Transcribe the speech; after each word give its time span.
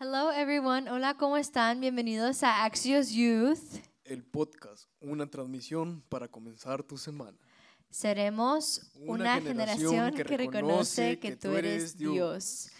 Hello 0.00 0.30
everyone, 0.30 0.88
hola, 0.88 1.14
¿cómo 1.14 1.36
están? 1.36 1.80
Bienvenidos 1.80 2.44
a 2.44 2.64
Axios 2.64 3.10
Youth. 3.10 3.82
El 4.04 4.22
podcast, 4.22 4.88
una 5.00 5.28
transmisión 5.28 6.04
para 6.08 6.28
comenzar 6.28 6.84
tu 6.84 6.96
semana. 6.96 7.36
Seremos 7.90 8.92
una, 8.94 9.40
generación, 9.40 10.14
que, 10.14 10.22
reconoce 10.22 11.18
que, 11.18 11.34
tú 11.34 11.56
eres 11.56 11.98
Dios. 11.98 12.70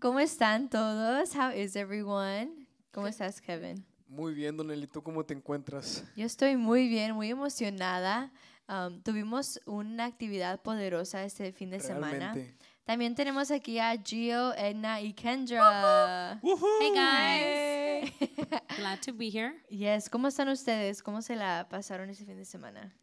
¿Cómo 0.00 0.18
están 0.18 0.68
todos? 0.68 1.36
How 1.36 1.52
is 1.56 1.76
everyone? 1.76 2.66
¿Cómo 2.90 3.06
estás, 3.06 3.40
Kevin? 3.40 3.86
Muy 4.08 4.34
bien, 4.34 4.56
Doneli, 4.56 4.88
¿tú 4.88 5.04
cómo 5.04 5.24
te 5.24 5.34
encuentras? 5.34 6.02
Yo 6.16 6.26
estoy 6.26 6.56
muy 6.56 6.88
bien, 6.88 7.14
muy 7.14 7.30
emocionada. 7.30 8.32
Um, 8.68 9.00
tuvimos 9.02 9.60
una 9.66 10.06
actividad 10.06 10.60
poderosa 10.62 11.22
este 11.22 11.52
fin 11.52 11.70
de 11.70 11.78
semana. 11.78 12.34
También 12.86 13.16
tenemos 13.16 13.50
aquí 13.50 13.80
a 13.80 13.96
Gio, 14.00 14.54
Edna 14.54 15.00
y 15.00 15.12
Kendra. 15.12 16.40
Hey 16.80 16.92
guys. 16.94 18.30
Glad 18.78 19.00
to 19.04 19.12
be 19.12 19.28
here. 19.28 19.54
Yes, 19.68 20.08
¿cómo 20.08 20.28
están 20.28 20.48
ustedes? 20.48 21.02
¿Cómo 21.02 21.20
se 21.20 21.34
la 21.34 21.66
pasaron 21.68 22.08
ese 22.10 22.24
fin 22.24 22.36
de 22.36 22.44
semana? 22.44 22.94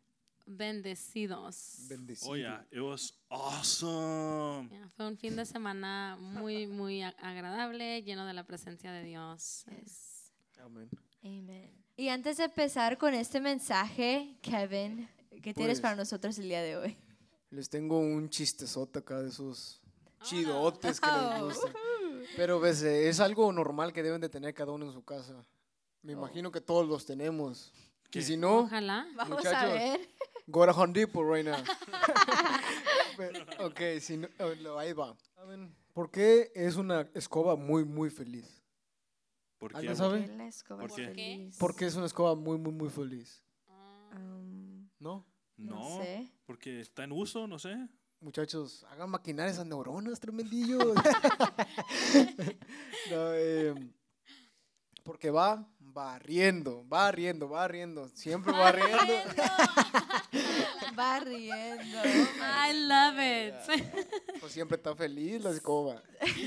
Bendecidos. 0.46 1.86
Bendecido. 1.90 2.32
Oh 2.32 2.36
yeah, 2.38 2.66
it 2.72 2.80
was 2.80 3.14
awesome. 3.30 4.70
Yeah, 4.70 4.88
fue 4.96 5.06
un 5.06 5.18
fin 5.18 5.36
de 5.36 5.46
semana 5.46 6.18
muy, 6.18 6.66
muy 6.66 7.02
agradable, 7.02 8.04
lleno 8.04 8.26
de 8.26 8.34
la 8.34 8.45
presencia 8.45 8.94
de 8.94 9.04
Dios. 9.04 9.66
Yes. 9.70 10.31
Amén. 10.64 10.90
Amen. 11.26 11.72
Y 11.98 12.08
antes 12.08 12.38
de 12.38 12.45
empezar 12.45 12.98
con 12.98 13.14
este 13.14 13.42
mensaje, 13.42 14.38
Kevin, 14.42 15.09
¿qué 15.42 15.54
tienes 15.54 15.80
Pues- 15.80 15.81
para 15.81 15.95
nosotros 15.98 16.38
el 16.40 16.48
día 16.48 16.62
de 16.62 16.78
hoy? 16.78 16.98
Les 17.54 17.70
tengo 17.70 18.00
un 18.00 18.30
chistezote 18.30 19.00
acá 19.00 19.22
de 19.22 19.30
esos 19.30 19.80
chidotes 20.24 21.00
que 21.00 21.10
Oh. 21.10 21.32
les 21.32 21.42
gustan. 21.44 21.74
Pero 22.36 22.60
ves, 22.60 22.82
eh, 22.84 23.10
es 23.10 23.20
algo 23.20 23.52
normal 23.54 23.94
que 23.94 24.02
deben 24.02 24.22
de 24.22 24.30
tener 24.30 24.54
cada 24.54 24.72
uno 24.72 24.86
en 24.86 24.92
su 24.94 25.04
casa. 25.04 25.36
Me 26.02 26.14
imagino 26.14 26.52
que 26.52 26.62
todos 26.62 26.88
los 26.88 27.06
tenemos. 27.06 27.72
¿Qué? 28.10 28.20
Y 28.20 28.23
si 28.23 28.38
no, 28.38 28.60
Ojalá. 28.62 29.06
Vamos 29.16 29.45
a 29.45 29.50
Muchachos. 29.50 29.73
ver. 29.73 30.10
go 30.48 30.66
to 30.66 30.72
Home 30.72 30.94
Depot 30.94 31.23
right 31.26 31.45
now. 31.45 31.56
Pero, 33.18 33.45
ok, 33.67 33.80
si 34.02 34.17
no, 34.17 34.28
oh, 34.40 34.50
lo- 34.62 34.80
ahí 34.80 34.94
va. 34.94 35.16
¿Saben 35.36 35.76
¿Por 35.94 36.10
qué 36.10 36.52
es 36.56 36.76
una 36.76 37.02
escoba 37.14 37.56
muy, 37.56 37.84
muy 37.86 38.10
feliz? 38.10 38.64
¿Por 39.60 39.73
qué? 39.80 39.95
Sabe? 39.95 40.28
¿Por 40.67 40.92
qué? 41.14 41.52
Porque 41.60 41.86
es 41.86 41.95
una 41.95 42.08
escoba 42.08 42.34
muy, 42.36 42.58
muy, 42.58 42.73
muy 42.73 42.90
feliz. 42.90 43.44
Um, 44.12 44.90
¿No? 45.00 45.26
no, 45.58 45.76
No, 45.76 46.02
sé. 46.02 46.33
Porque 46.45 46.80
está 46.80 47.03
en 47.03 47.11
uso, 47.11 47.47
no 47.47 47.59
sé. 47.59 47.75
Muchachos, 48.19 48.86
hagan 48.89 49.09
maquinar 49.09 49.49
esas 49.49 49.66
neuronas, 49.66 50.19
tremendillos. 50.19 50.94
No, 53.09 53.33
eh, 53.33 53.73
porque 55.03 55.30
va 55.30 55.67
barriendo, 55.94 56.83
barriendo, 56.88 57.47
barriendo. 57.47 58.09
Siempre 58.09 58.52
barriendo. 58.58 59.13
Va 60.97 61.19
riendo. 61.19 61.97
I 62.67 62.73
love 62.73 63.19
it. 63.19 63.83
Pues 64.39 64.52
siempre 64.52 64.77
está 64.77 64.95
feliz 64.95 65.44
la 65.44 65.52
escoba. 65.52 66.02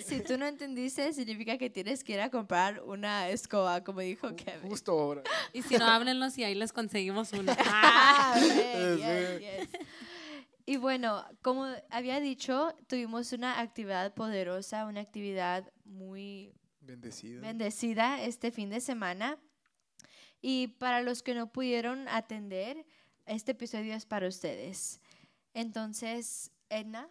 si 0.04 0.20
tú 0.20 0.36
no 0.38 0.46
entendiste, 0.46 1.12
significa 1.12 1.56
que 1.58 1.70
tienes 1.70 2.02
que 2.04 2.14
ir 2.14 2.20
a 2.20 2.30
comprar 2.30 2.82
una 2.82 3.28
escoba, 3.28 3.82
como 3.82 4.00
dijo 4.00 4.34
Kevin. 4.36 4.68
Justo 4.68 4.92
ahora. 4.92 5.22
y 5.52 5.62
si 5.62 5.76
no, 5.76 5.86
háblenlos 5.86 6.36
y 6.38 6.44
ahí 6.44 6.54
les 6.54 6.72
conseguimos 6.72 7.32
una. 7.32 7.56
Ah, 7.58 8.34
yes. 8.38 9.68
Y 10.68 10.78
bueno, 10.78 11.24
como 11.42 11.66
había 11.90 12.18
dicho, 12.18 12.74
tuvimos 12.88 13.32
una 13.32 13.60
actividad 13.60 14.14
poderosa, 14.14 14.86
una 14.86 15.00
actividad 15.00 15.70
muy 15.84 16.52
Bendecido. 16.86 17.42
bendecida 17.42 18.22
este 18.22 18.50
fin 18.50 18.70
de 18.70 18.80
semana. 18.80 19.38
Y 20.40 20.68
para 20.78 21.02
los 21.02 21.22
que 21.22 21.34
no 21.34 21.52
pudieron 21.52 22.08
atender, 22.08 22.86
este 23.26 23.52
episodio 23.52 23.94
es 23.94 24.06
para 24.06 24.28
ustedes. 24.28 25.00
Entonces, 25.54 26.50
Edna. 26.68 27.08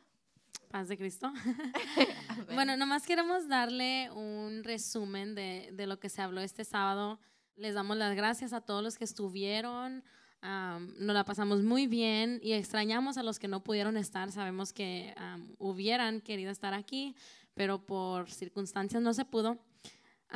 Paz 0.71 0.87
de 0.87 0.97
Cristo. 0.97 1.31
Bueno, 2.53 2.77
nomás 2.77 3.05
queremos 3.05 3.47
darle 3.47 4.11
un 4.11 4.63
resumen 4.63 5.35
de, 5.35 5.69
de 5.73 5.87
lo 5.87 5.99
que 5.99 6.09
se 6.09 6.21
habló 6.21 6.41
este 6.41 6.63
sábado. 6.63 7.19
Les 7.55 7.73
damos 7.73 7.97
las 7.97 8.15
gracias 8.15 8.53
a 8.53 8.61
todos 8.61 8.83
los 8.83 8.97
que 8.97 9.05
estuvieron. 9.05 10.03
Am, 10.41 10.93
nos 10.99 11.15
la 11.15 11.25
pasamos 11.25 11.63
muy 11.63 11.87
bien 11.87 12.39
y 12.43 12.53
extrañamos 12.53 13.17
a 13.17 13.23
los 13.23 13.39
que 13.39 13.47
no 13.47 13.63
pudieron 13.63 13.97
estar. 13.97 14.31
Sabemos 14.31 14.73
que 14.73 15.13
am, 15.17 15.55
hubieran 15.57 16.21
querido 16.21 16.51
estar 16.51 16.73
aquí, 16.73 17.15
pero 17.55 17.83
por 17.83 18.29
circunstancias 18.29 19.01
no 19.01 19.13
se 19.13 19.25
pudo. 19.25 19.57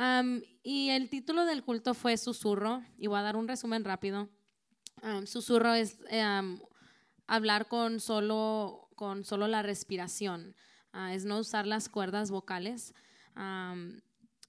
Am, 0.02 0.42
y 0.62 0.88
el 0.88 1.10
título 1.10 1.44
del 1.44 1.62
culto 1.62 1.92
fue 1.92 2.16
Susurro. 2.16 2.82
Y 2.96 3.06
voy 3.06 3.18
a 3.18 3.22
dar 3.22 3.36
un 3.36 3.46
resumen 3.46 3.84
rápido. 3.84 4.30
Am, 5.02 5.26
susurro 5.26 5.74
es 5.74 5.98
am, 6.10 6.58
hablar 7.26 7.68
con 7.68 8.00
solo, 8.00 8.88
con 8.96 9.24
solo 9.24 9.46
la 9.46 9.60
respiración, 9.62 10.56
ah, 10.92 11.12
es 11.14 11.24
no 11.26 11.38
usar 11.38 11.66
las 11.66 11.88
cuerdas 11.90 12.30
vocales. 12.30 12.94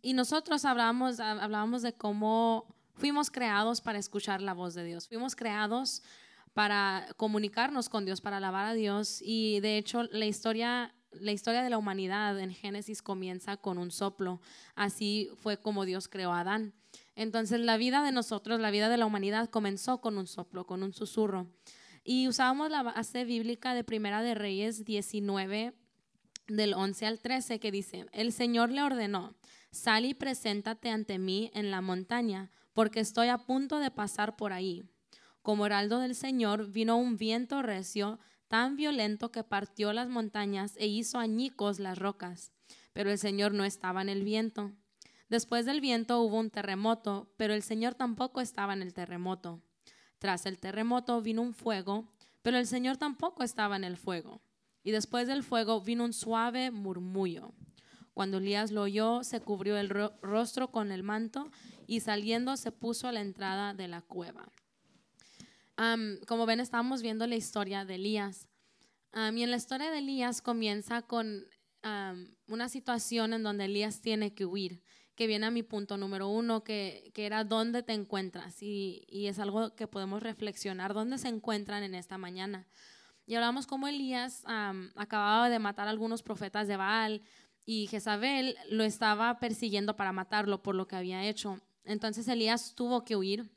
Y 0.01 0.13
nosotros 0.13 0.65
hablábamos, 0.65 1.19
hab- 1.19 1.41
hablábamos 1.41 1.81
de 1.81 1.93
cómo 1.93 2.65
fuimos 2.95 3.29
creados 3.29 3.81
para 3.81 3.99
escuchar 3.99 4.41
la 4.41 4.53
voz 4.53 4.73
de 4.73 4.83
Dios, 4.83 5.07
fuimos 5.07 5.35
creados 5.35 6.01
para 6.53 7.07
comunicarnos 7.17 7.87
con 7.89 8.05
Dios, 8.05 8.19
para 8.21 8.37
alabar 8.37 8.65
a 8.67 8.73
Dios. 8.73 9.21
Y 9.21 9.59
de 9.59 9.77
hecho, 9.77 10.03
la 10.11 10.25
historia, 10.25 10.93
la 11.11 11.31
historia 11.31 11.63
de 11.63 11.69
la 11.69 11.77
humanidad 11.77 12.39
en 12.39 12.51
Génesis 12.51 13.01
comienza 13.01 13.57
con 13.57 13.77
un 13.77 13.91
soplo. 13.91 14.41
Así 14.75 15.29
fue 15.35 15.57
como 15.57 15.85
Dios 15.85 16.07
creó 16.07 16.31
a 16.31 16.41
Adán. 16.41 16.73
Entonces, 17.15 17.59
la 17.59 17.77
vida 17.77 18.03
de 18.03 18.11
nosotros, 18.11 18.59
la 18.59 18.71
vida 18.71 18.89
de 18.89 18.97
la 18.97 19.05
humanidad 19.05 19.49
comenzó 19.49 20.01
con 20.01 20.17
un 20.17 20.27
soplo, 20.27 20.65
con 20.65 20.83
un 20.83 20.93
susurro. 20.93 21.47
Y 22.03 22.27
usábamos 22.27 22.71
la 22.71 22.83
base 22.83 23.25
bíblica 23.25 23.73
de 23.73 23.83
Primera 23.83 24.21
de 24.23 24.33
Reyes 24.33 24.85
19, 24.85 25.73
del 26.47 26.73
11 26.73 27.05
al 27.05 27.19
13, 27.19 27.59
que 27.59 27.71
dice, 27.71 28.07
el 28.11 28.31
Señor 28.31 28.71
le 28.71 28.81
ordenó, 28.81 29.35
sal 29.71 30.05
y 30.05 30.13
preséntate 30.13 30.89
ante 30.89 31.19
mí 31.19 31.51
en 31.53 31.69
la 31.69 31.81
montaña, 31.81 32.49
porque 32.73 32.99
estoy 32.99 33.27
a 33.27 33.37
punto 33.37 33.79
de 33.79 33.91
pasar 33.91 34.35
por 34.35 34.51
ahí. 34.53 34.83
Como 35.41 35.65
heraldo 35.65 35.99
del 35.99 36.15
Señor 36.15 36.71
vino 36.71 36.97
un 36.97 37.17
viento 37.17 37.61
recio, 37.61 38.19
tan 38.51 38.75
violento 38.75 39.31
que 39.31 39.45
partió 39.45 39.93
las 39.93 40.09
montañas 40.09 40.75
e 40.75 40.85
hizo 40.85 41.19
añicos 41.19 41.79
las 41.79 41.97
rocas. 41.97 42.51
Pero 42.91 43.09
el 43.09 43.17
Señor 43.17 43.53
no 43.53 43.63
estaba 43.63 44.01
en 44.01 44.09
el 44.09 44.25
viento. 44.25 44.73
Después 45.29 45.65
del 45.65 45.79
viento 45.79 46.19
hubo 46.19 46.37
un 46.37 46.49
terremoto, 46.49 47.33
pero 47.37 47.53
el 47.53 47.63
Señor 47.63 47.95
tampoco 47.95 48.41
estaba 48.41 48.73
en 48.73 48.81
el 48.81 48.93
terremoto. 48.93 49.61
Tras 50.19 50.45
el 50.45 50.59
terremoto 50.59 51.21
vino 51.21 51.41
un 51.41 51.53
fuego, 51.53 52.11
pero 52.41 52.57
el 52.57 52.67
Señor 52.67 52.97
tampoco 52.97 53.41
estaba 53.43 53.77
en 53.77 53.85
el 53.85 53.95
fuego. 53.95 54.41
Y 54.83 54.91
después 54.91 55.27
del 55.27 55.43
fuego 55.43 55.79
vino 55.79 56.03
un 56.03 56.11
suave 56.11 56.71
murmullo. 56.71 57.53
Cuando 58.13 58.39
Elías 58.39 58.71
lo 58.71 58.81
oyó, 58.81 59.23
se 59.23 59.39
cubrió 59.39 59.77
el 59.77 59.87
ro- 59.87 60.11
rostro 60.21 60.71
con 60.71 60.91
el 60.91 61.03
manto 61.03 61.49
y 61.87 62.01
saliendo 62.01 62.57
se 62.57 62.73
puso 62.73 63.07
a 63.07 63.13
la 63.13 63.21
entrada 63.21 63.73
de 63.73 63.87
la 63.87 64.01
cueva. 64.01 64.51
Como 66.27 66.45
ven, 66.45 66.59
estamos 66.59 67.01
viendo 67.01 67.25
la 67.27 67.35
historia 67.35 67.85
de 67.85 67.95
Elías. 67.95 68.47
Am, 69.11 69.37
y 69.37 69.43
en 69.43 69.51
la 69.51 69.57
historia 69.57 69.91
de 69.91 69.99
Elías 69.99 70.41
comienza 70.41 71.01
con 71.01 71.45
una 72.47 72.69
situación 72.69 73.33
en 73.33 73.41
donde 73.41 73.65
Elías 73.65 74.01
tiene 74.01 74.35
que 74.35 74.45
huir, 74.45 74.83
que 75.15 75.25
viene 75.25 75.47
a 75.47 75.51
mi 75.51 75.63
punto 75.63 75.97
número 75.97 76.29
uno, 76.29 76.63
que, 76.63 77.11
que 77.15 77.25
era 77.25 77.43
dónde 77.43 77.81
te 77.81 77.93
encuentras. 77.93 78.61
Y, 78.61 79.03
y 79.07 79.27
es 79.27 79.39
algo 79.39 79.75
que 79.75 79.87
podemos 79.87 80.21
reflexionar, 80.21 80.93
dónde 80.93 81.17
se 81.17 81.29
encuentran 81.29 81.81
en 81.81 81.95
esta 81.95 82.19
mañana. 82.19 82.67
Y 83.25 83.35
hablamos 83.35 83.65
cómo 83.65 83.87
Elías 83.87 84.43
acababa 84.95 85.49
de 85.49 85.59
matar 85.59 85.87
a 85.87 85.91
algunos 85.91 86.21
profetas 86.21 86.67
de 86.67 86.77
Baal 86.77 87.21
y 87.65 87.87
Jezabel 87.87 88.57
lo 88.69 88.83
estaba 88.83 89.39
persiguiendo 89.39 89.95
para 89.95 90.11
matarlo 90.11 90.61
por 90.61 90.75
lo 90.75 90.87
que 90.87 90.95
había 90.95 91.23
hecho. 91.23 91.61
Entonces 91.83 92.27
Elías 92.27 92.75
tuvo 92.75 93.05
que 93.05 93.15
huir. 93.15 93.49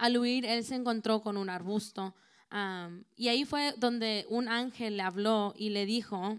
Al 0.00 0.16
huir, 0.16 0.46
él 0.46 0.64
se 0.64 0.76
encontró 0.76 1.20
con 1.20 1.36
un 1.36 1.50
arbusto. 1.50 2.14
y 3.16 3.28
ahí 3.28 3.44
fue 3.44 3.74
donde 3.76 4.24
un 4.30 4.48
ángel 4.48 4.96
le 4.96 5.02
habló 5.02 5.52
y 5.56 5.68
le 5.68 5.84
dijo, 5.84 6.38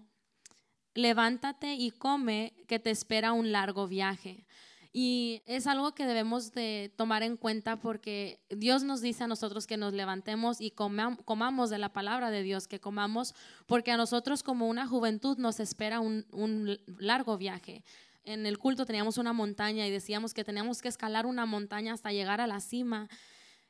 levántate 0.96 1.76
y 1.76 1.92
come, 1.92 2.54
que 2.68 2.80
te 2.80 2.90
espera 2.90 3.34
un 3.34 3.52
largo 3.52 3.88
viaje. 3.88 4.46
Y 4.94 5.44
es 5.46 5.68
algo 5.68 5.94
que 5.94 6.08
debemos 6.08 6.54
de 6.54 6.92
tomar 6.98 7.22
en 7.22 7.38
cuenta 7.38 7.80
porque 7.80 8.42
Dios 8.50 8.84
nos 8.84 9.00
dice 9.00 9.26
a 9.26 9.28
nosotros 9.28 9.68
que 9.68 9.78
nos 9.78 9.94
levantemos 9.94 10.60
y 10.60 10.72
comam- 10.72 11.24
comamos 11.24 11.70
de 11.70 11.78
la 11.78 11.94
palabra 11.94 12.32
de 12.32 12.42
Dios, 12.42 12.68
que 12.68 12.80
comamos, 12.80 13.36
porque 13.68 13.92
a 13.92 13.98
nosotros 13.98 14.42
como 14.42 14.68
una 14.68 14.88
juventud 14.88 15.38
nos 15.38 15.60
espera 15.60 16.00
un 16.00 16.78
largo 16.98 17.38
viaje. 17.38 17.84
En 18.24 18.46
el 18.46 18.58
culto 18.58 18.86
teníamos 18.86 19.18
una 19.18 19.34
montaña 19.34 19.88
y 19.88 19.92
decíamos 19.92 20.34
que 20.34 20.44
teníamos 20.44 20.82
que 20.82 20.90
escalar 20.90 21.26
una 21.26 21.46
montaña 21.46 21.94
hasta 21.94 22.12
llegar 22.12 22.42
a 22.42 22.48
la 22.48 22.60
cima. 22.60 23.08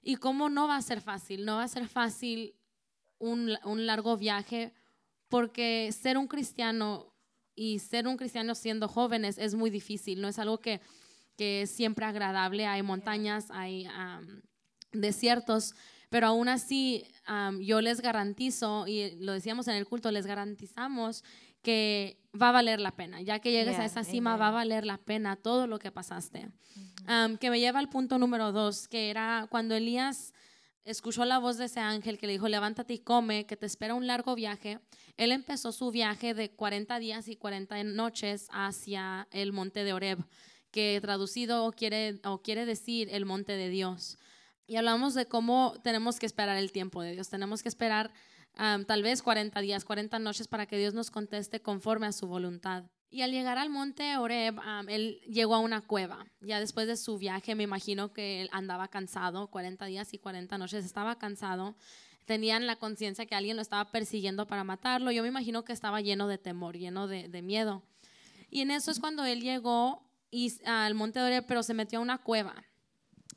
Y 0.01 0.15
cómo 0.15 0.49
no 0.49 0.67
va 0.67 0.77
a 0.77 0.81
ser 0.81 1.01
fácil, 1.01 1.45
no 1.45 1.57
va 1.57 1.63
a 1.63 1.67
ser 1.67 1.87
fácil 1.87 2.55
un, 3.19 3.55
un 3.63 3.85
largo 3.85 4.17
viaje 4.17 4.73
porque 5.29 5.91
ser 5.91 6.17
un 6.17 6.27
cristiano 6.27 7.11
y 7.55 7.79
ser 7.79 8.07
un 8.07 8.17
cristiano 8.17 8.55
siendo 8.55 8.87
jóvenes 8.87 9.37
es 9.37 9.55
muy 9.55 9.69
difícil, 9.69 10.21
no 10.21 10.27
es 10.27 10.39
algo 10.39 10.59
que, 10.59 10.81
que 11.37 11.63
es 11.63 11.71
siempre 11.71 12.05
agradable, 12.05 12.65
hay 12.65 12.83
montañas, 12.83 13.47
hay 13.51 13.87
desiertos, 14.91 15.75
pero 16.09 16.27
aún 16.27 16.49
así 16.49 17.05
yo 17.61 17.81
les 17.81 18.01
garantizo, 18.01 18.87
y 18.87 19.15
lo 19.19 19.33
decíamos 19.33 19.67
en 19.67 19.75
el 19.75 19.87
culto, 19.87 20.11
les 20.11 20.25
garantizamos 20.25 21.23
que 21.61 22.17
va 22.39 22.49
a 22.49 22.51
valer 22.51 22.79
la 22.79 22.91
pena. 22.91 23.21
Ya 23.21 23.39
que 23.39 23.51
llegues 23.51 23.77
a 23.77 23.85
esa 23.85 24.03
cima, 24.03 24.37
va 24.37 24.49
a 24.49 24.51
valer 24.51 24.85
la 24.85 24.97
pena 24.97 25.35
todo 25.35 25.67
lo 25.67 25.79
que 25.79 25.91
pasaste. 25.91 26.49
que 27.39 27.49
me 27.49 27.59
lleva 27.59 27.79
al 27.79 27.89
punto 27.89 28.17
número 28.17 28.51
dos, 28.51 28.87
que 28.87 29.09
era 29.09 29.47
cuando 29.49 29.75
Elías 29.75 30.33
escuchó 30.83 31.25
la 31.25 31.37
voz 31.37 31.57
de 31.57 31.65
ese 31.65 31.79
ángel 31.79 32.17
que 32.17 32.27
le 32.27 32.33
dijo, 32.33 32.47
levántate 32.47 32.93
y 32.93 32.99
come, 32.99 33.45
que 33.45 33.57
te 33.57 33.65
espera 33.65 33.93
un 33.93 34.07
largo 34.07 34.35
viaje. 34.35 34.79
Él 35.17 35.31
empezó 35.31 35.71
su 35.71 35.91
viaje 35.91 36.33
de 36.33 36.51
40 36.51 36.99
días 36.99 37.27
y 37.27 37.35
40 37.35 37.83
noches 37.83 38.47
hacia 38.51 39.27
el 39.31 39.51
monte 39.51 39.83
de 39.83 39.93
Oreb, 39.93 40.19
que 40.71 40.99
traducido 41.01 41.71
quiere, 41.73 42.19
o 42.23 42.41
quiere 42.41 42.65
decir 42.65 43.09
el 43.11 43.25
monte 43.25 43.53
de 43.53 43.69
Dios. 43.69 44.17
Y 44.67 44.77
hablamos 44.77 45.13
de 45.13 45.25
cómo 45.25 45.75
tenemos 45.83 46.17
que 46.17 46.25
esperar 46.25 46.57
el 46.57 46.71
tiempo 46.71 47.01
de 47.01 47.11
Dios. 47.11 47.29
Tenemos 47.29 47.61
que 47.61 47.69
esperar 47.69 48.11
tal 48.55 49.03
vez 49.03 49.21
40 49.21 49.59
días, 49.61 49.85
40 49.85 50.19
noches 50.19 50.47
para 50.47 50.65
que 50.65 50.77
Dios 50.77 50.93
nos 50.93 51.11
conteste 51.11 51.61
conforme 51.61 52.07
a 52.07 52.11
su 52.11 52.27
voluntad. 52.27 52.85
Y 53.13 53.23
al 53.23 53.31
llegar 53.31 53.57
al 53.57 53.69
monte 53.69 54.15
Oreb, 54.15 54.57
él 54.87 55.19
llegó 55.27 55.55
a 55.55 55.59
una 55.59 55.81
cueva. 55.81 56.25
Ya 56.39 56.61
después 56.61 56.87
de 56.87 56.95
su 56.95 57.17
viaje, 57.17 57.55
me 57.55 57.63
imagino 57.63 58.13
que 58.13 58.41
él 58.41 58.49
andaba 58.53 58.87
cansado, 58.87 59.47
40 59.47 59.85
días 59.87 60.13
y 60.13 60.17
40 60.17 60.57
noches, 60.57 60.85
estaba 60.85 61.17
cansado. 61.17 61.75
Tenían 62.25 62.67
la 62.67 62.77
conciencia 62.77 63.25
que 63.25 63.35
alguien 63.35 63.57
lo 63.57 63.61
estaba 63.61 63.91
persiguiendo 63.91 64.47
para 64.47 64.63
matarlo. 64.63 65.11
Yo 65.11 65.23
me 65.23 65.27
imagino 65.27 65.65
que 65.65 65.73
estaba 65.73 65.99
lleno 65.99 66.29
de 66.29 66.37
temor, 66.37 66.77
lleno 66.77 67.07
de, 67.07 67.41
miedo. 67.41 67.83
Y 68.49 68.61
en 68.61 68.71
eso 68.71 68.91
es 68.91 68.99
cuando 69.01 69.25
él 69.25 69.41
llegó 69.41 70.09
al 70.65 70.95
monte 70.95 71.19
Oreb, 71.19 71.45
pero 71.45 71.63
se 71.63 71.73
metió 71.73 71.99
a 71.99 72.01
una 72.01 72.17
cueva. 72.17 72.63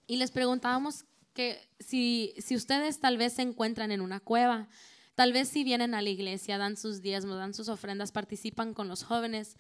Y 0.07 0.19
les 0.19 0.31
preguntábamos 0.31 1.05
que 1.33 1.59
si, 1.81 2.33
si 2.39 2.55
ustedes 2.55 3.01
tal 3.01 3.19
vez 3.19 3.33
se 3.33 3.43
encuentran 3.43 3.91
en 3.91 4.03
una 4.03 4.21
cueva, 4.21 4.69
Tal 5.15 5.33
vez 5.33 5.49
si 5.49 5.63
vienen 5.63 5.95
a 5.95 6.03
la 6.03 6.11
iglesia, 6.11 6.59
dan 6.59 6.77
sus 6.77 7.01
diezmos, 7.01 7.37
dan 7.37 7.55
sus 7.55 7.69
ofrendas, 7.69 8.11
participan 8.11 8.75
con 8.75 8.89
los 8.89 9.05
jóvenes, 9.05 9.57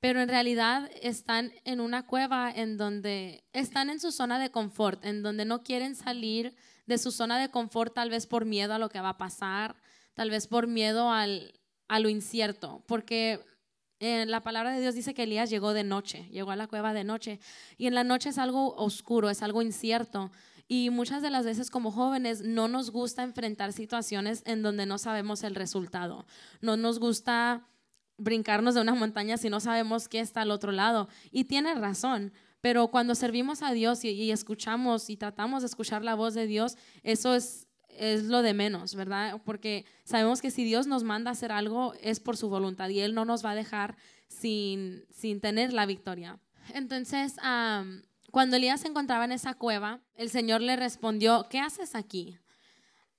pero 0.00 0.20
en 0.20 0.28
realidad 0.28 0.90
están 1.00 1.52
en 1.64 1.80
una 1.80 2.06
cueva 2.06 2.50
en 2.50 2.76
donde 2.76 3.44
están 3.52 3.90
en 3.90 4.00
su 4.00 4.12
zona 4.12 4.38
de 4.38 4.50
confort, 4.50 5.04
en 5.04 5.22
donde 5.22 5.44
no 5.44 5.62
quieren 5.62 5.94
salir 5.94 6.54
de 6.86 6.98
su 6.98 7.10
zona 7.10 7.40
de 7.40 7.50
confort 7.50 7.94
tal 7.94 8.10
vez 8.10 8.26
por 8.26 8.44
miedo 8.44 8.74
a 8.74 8.78
lo 8.78 8.88
que 8.90 9.00
va 9.00 9.10
a 9.10 9.18
pasar, 9.18 9.76
tal 10.14 10.30
vez 10.30 10.46
por 10.46 10.66
miedo 10.66 11.10
al, 11.10 11.58
a 11.88 12.00
lo 12.00 12.08
incierto, 12.08 12.84
porque 12.86 13.40
en 14.00 14.30
la 14.30 14.42
palabra 14.42 14.72
de 14.72 14.80
Dios 14.80 14.94
dice 14.94 15.14
que 15.14 15.24
Elías 15.24 15.50
llegó 15.50 15.72
de 15.72 15.84
noche, 15.84 16.28
llegó 16.30 16.52
a 16.52 16.56
la 16.56 16.68
cueva 16.68 16.92
de 16.92 17.02
noche, 17.02 17.40
y 17.76 17.86
en 17.86 17.94
la 17.94 18.04
noche 18.04 18.28
es 18.28 18.38
algo 18.38 18.74
oscuro, 18.76 19.30
es 19.30 19.42
algo 19.42 19.62
incierto. 19.62 20.30
Y 20.68 20.90
muchas 20.90 21.22
de 21.22 21.30
las 21.30 21.46
veces 21.46 21.70
como 21.70 21.90
jóvenes 21.90 22.42
no 22.42 22.68
nos 22.68 22.90
gusta 22.90 23.22
enfrentar 23.22 23.72
situaciones 23.72 24.42
en 24.44 24.62
donde 24.62 24.84
no 24.84 24.98
sabemos 24.98 25.42
el 25.42 25.54
resultado. 25.54 26.26
No 26.60 26.76
nos 26.76 27.00
gusta 27.00 27.66
brincarnos 28.18 28.74
de 28.74 28.82
una 28.82 28.94
montaña 28.94 29.38
si 29.38 29.48
no 29.48 29.60
sabemos 29.60 30.08
qué 30.08 30.20
está 30.20 30.42
al 30.42 30.50
otro 30.50 30.70
lado. 30.70 31.08
Y 31.30 31.44
tiene 31.44 31.74
razón, 31.74 32.32
pero 32.60 32.88
cuando 32.88 33.14
servimos 33.14 33.62
a 33.62 33.72
Dios 33.72 34.04
y, 34.04 34.30
escuchamos 34.30 35.08
y 35.08 35.16
tratamos 35.16 35.62
de 35.62 35.68
escuchar 35.68 36.04
la 36.04 36.14
voz 36.14 36.34
de 36.34 36.46
Dios, 36.46 36.76
eso 37.02 37.34
es, 37.34 37.66
es 37.88 38.24
lo 38.24 38.42
de 38.42 38.52
menos, 38.52 38.94
¿verdad? 38.94 39.40
Porque 39.44 39.86
sabemos 40.04 40.42
que 40.42 40.50
si 40.50 40.64
Dios 40.64 40.86
nos 40.86 41.02
manda 41.02 41.30
a 41.30 41.32
hacer 41.32 41.50
algo 41.50 41.94
es 42.02 42.20
por 42.20 42.36
su 42.36 42.50
voluntad 42.50 42.90
y 42.90 43.00
Él 43.00 43.14
no 43.14 43.24
nos 43.24 43.42
va 43.42 43.52
a 43.52 43.54
dejar 43.54 43.96
sin, 44.26 45.04
sin 45.10 45.40
tener 45.40 45.72
la 45.72 45.86
victoria. 45.86 46.38
Entonces, 46.74 47.36
cuando 48.30 48.56
Elías 48.56 48.80
se 48.80 48.88
encontraba 48.88 49.24
en 49.24 49.32
esa 49.32 49.54
cueva, 49.54 50.00
el 50.14 50.30
Señor 50.30 50.60
le 50.60 50.76
respondió, 50.76 51.46
¿qué 51.48 51.60
haces 51.60 51.94
aquí? 51.94 52.38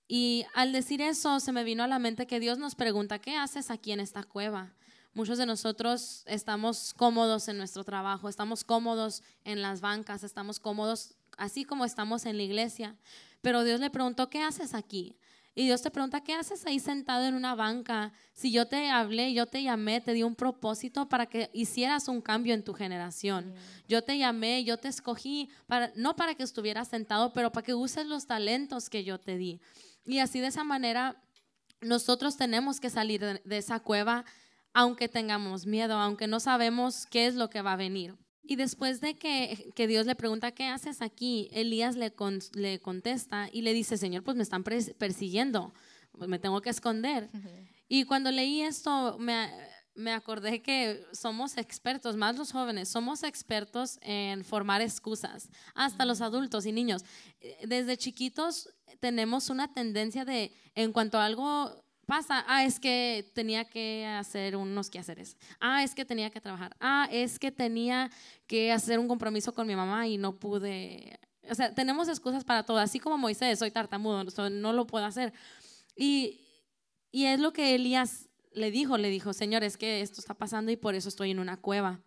Y 0.08 0.46
al 0.56 0.72
decir 0.72 1.02
eso, 1.02 1.40
se 1.40 1.52
me 1.52 1.64
vino 1.64 1.84
a 1.84 1.88
la 1.88 2.00
mente 2.00 2.28
que 2.28 2.40
Dios 2.40 2.58
nos 2.58 2.76
pregunta, 2.76 3.20
¿qué 3.20 3.36
haces 3.36 3.70
aquí 3.70 3.92
en 3.92 4.00
esta 4.00 4.24
cueva? 4.24 4.74
Muchos 5.14 5.38
de 5.38 5.46
nosotros 5.46 6.24
estamos 6.28 6.94
cómodos 6.96 7.48
en 7.48 7.58
nuestro 7.58 7.84
trabajo, 7.84 8.30
estamos 8.30 8.64
cómodos 8.64 9.24
en 9.44 9.62
las 9.62 9.82
bancas, 9.82 10.24
estamos 10.24 10.60
cómodos 10.60 11.16
así 11.38 11.64
como 11.66 11.86
estamos 11.86 12.26
en 12.26 12.38
la 12.38 12.44
iglesia. 12.44 12.96
Pero 13.42 13.64
Dios 13.64 13.80
le 13.80 13.90
preguntó, 13.90 14.30
¿qué 14.30 14.42
haces 14.42 14.74
aquí? 14.74 15.16
Y 15.60 15.66
Dios 15.66 15.82
te 15.82 15.92
pregunta, 15.92 16.22
¿qué 16.22 16.36
haces 16.36 16.66
ahí 16.66 16.80
sentado 16.80 17.26
en 17.26 17.36
una 17.36 17.54
banca? 17.54 18.14
Si 18.32 18.50
yo 18.50 18.70
te 18.70 18.90
hablé, 18.90 19.34
yo 19.34 19.46
te 19.46 19.62
llamé, 19.62 20.00
te 20.00 20.14
di 20.14 20.24
un 20.24 20.34
propósito 20.34 21.10
para 21.10 21.26
que 21.26 21.50
hicieras 21.52 22.08
un 22.08 22.22
cambio 22.22 22.54
en 22.54 22.64
tu 22.64 22.74
generación. 22.74 23.54
Yo 23.86 24.02
te 24.02 24.18
llamé, 24.18 24.64
yo 24.64 24.78
te 24.78 24.88
escogí, 24.88 25.50
para, 25.68 25.92
no 25.98 26.16
para 26.16 26.34
que 26.34 26.44
estuvieras 26.44 26.88
sentado, 26.88 27.34
pero 27.34 27.52
para 27.52 27.66
que 27.66 27.74
uses 27.74 28.06
los 28.06 28.26
talentos 28.26 28.90
que 28.90 29.04
yo 29.04 29.20
te 29.20 29.36
di. 29.36 29.60
Y 30.06 30.20
así 30.20 30.40
de 30.40 30.48
esa 30.48 30.64
manera, 30.64 31.22
nosotros 31.82 32.38
tenemos 32.38 32.80
que 32.80 32.90
salir 32.90 33.42
de 33.44 33.58
esa 33.58 33.82
cueva, 33.82 34.24
aunque 34.72 35.10
tengamos 35.10 35.66
miedo, 35.66 35.96
aunque 35.98 36.28
no 36.28 36.40
sabemos 36.40 37.06
qué 37.06 37.28
es 37.28 37.36
lo 37.36 37.50
que 37.50 37.62
va 37.62 37.74
a 37.74 37.76
venir. 37.76 38.16
Y 38.44 38.56
después 38.56 39.02
de 39.02 39.16
que, 39.16 39.72
que, 39.76 39.88
Dios 39.88 40.06
le 40.06 40.16
pregunta, 40.16 40.52
¿qué 40.52 40.66
haces 40.66 41.02
aquí? 41.02 41.50
Elías 41.52 41.96
le, 41.96 42.14
le 42.54 42.80
contesta 42.80 43.50
y 43.52 43.62
le 43.62 43.74
dice, 43.74 43.98
Señor, 43.98 44.24
pues 44.24 44.38
me 44.38 44.44
están 44.44 44.64
persiguiendo, 44.64 45.74
me 46.18 46.40
tengo 46.40 46.62
que 46.62 46.70
esconder. 46.70 47.30
Y 47.88 48.06
cuando 48.06 48.32
leí 48.32 48.62
esto, 48.62 49.18
me, 49.20 49.52
me 50.00 50.14
acordé 50.14 50.62
que 50.62 51.06
somos 51.12 51.58
expertos, 51.58 52.16
más 52.16 52.38
los 52.38 52.52
jóvenes, 52.52 52.90
somos 52.90 53.24
expertos 53.24 54.00
en 54.02 54.46
formar 54.46 54.82
excusas, 54.82 55.50
hasta 55.76 56.06
los 56.06 56.22
adultos 56.22 56.66
y 56.66 56.72
niños. 56.72 57.04
Desde 57.68 57.98
chiquitos 57.98 58.70
tenemos 59.00 59.50
una 59.50 59.74
tendencia 59.74 60.24
de, 60.26 60.54
en 60.76 60.94
cuanto 60.94 61.18
a 61.18 61.26
algo 61.26 61.84
pasa, 62.10 62.44
ah, 62.48 62.66
es 62.66 62.80
que 62.80 63.32
tenía 63.36 63.66
que 63.66 64.04
hacer 64.08 64.56
unos 64.56 64.90
quehaceres, 64.90 65.38
ah, 65.60 65.84
es 65.84 65.94
que 65.94 66.06
tenía 66.06 66.32
que 66.32 66.42
trabajar, 66.42 66.76
ah, 66.80 67.08
es 67.12 67.38
que 67.38 67.52
tenía 67.52 68.10
que 68.48 68.72
hacer 68.72 68.98
un 68.98 69.08
compromiso 69.08 69.54
con 69.54 69.68
mi 69.68 69.76
mamá 69.76 70.08
y 70.08 70.18
no 70.18 70.36
pude. 70.36 71.20
O 71.48 71.54
sea, 71.54 71.74
tenemos 71.76 72.10
excusas 72.10 72.44
para 72.44 72.64
todo, 72.64 72.80
así 72.80 73.00
como 73.00 73.16
Moisés, 73.20 73.60
soy 73.60 73.70
tartamudo, 73.70 74.24
no 74.50 74.74
lo 74.74 74.88
puedo 74.88 75.06
hacer. 75.06 75.34
Y, 75.96 76.42
y 77.12 77.26
es 77.26 77.40
lo 77.40 77.54
que 77.54 77.76
Elías 77.76 78.28
le 78.54 78.72
dijo, 78.72 78.98
le 78.98 79.10
dijo, 79.10 79.32
Señor, 79.32 79.64
es 79.64 79.78
que 79.78 80.02
esto 80.02 80.20
está 80.20 80.34
pasando 80.34 80.72
y 80.72 80.78
por 80.78 80.96
eso 80.96 81.10
estoy 81.10 81.30
en 81.30 81.38
una 81.38 81.58
cueva. 81.58 82.02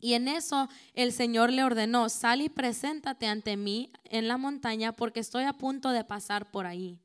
Y 0.00 0.14
en 0.14 0.28
eso 0.28 0.68
el 0.92 1.12
Señor 1.12 1.50
le 1.50 1.64
ordenó, 1.64 2.10
sal 2.10 2.42
y 2.42 2.50
preséntate 2.50 3.26
ante 3.26 3.56
mí 3.56 3.90
en 4.04 4.28
la 4.28 4.36
montaña 4.36 4.92
porque 4.92 5.20
estoy 5.20 5.44
a 5.44 5.54
punto 5.54 5.92
de 5.92 6.04
pasar 6.04 6.50
por 6.50 6.66
ahí. 6.66 7.00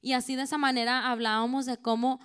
Y 0.00 0.12
así 0.12 0.36
de 0.36 0.42
esa 0.42 0.58
manera 0.58 1.10
hablábamos 1.10 1.66
de 1.66 1.76
cómo 1.76 2.20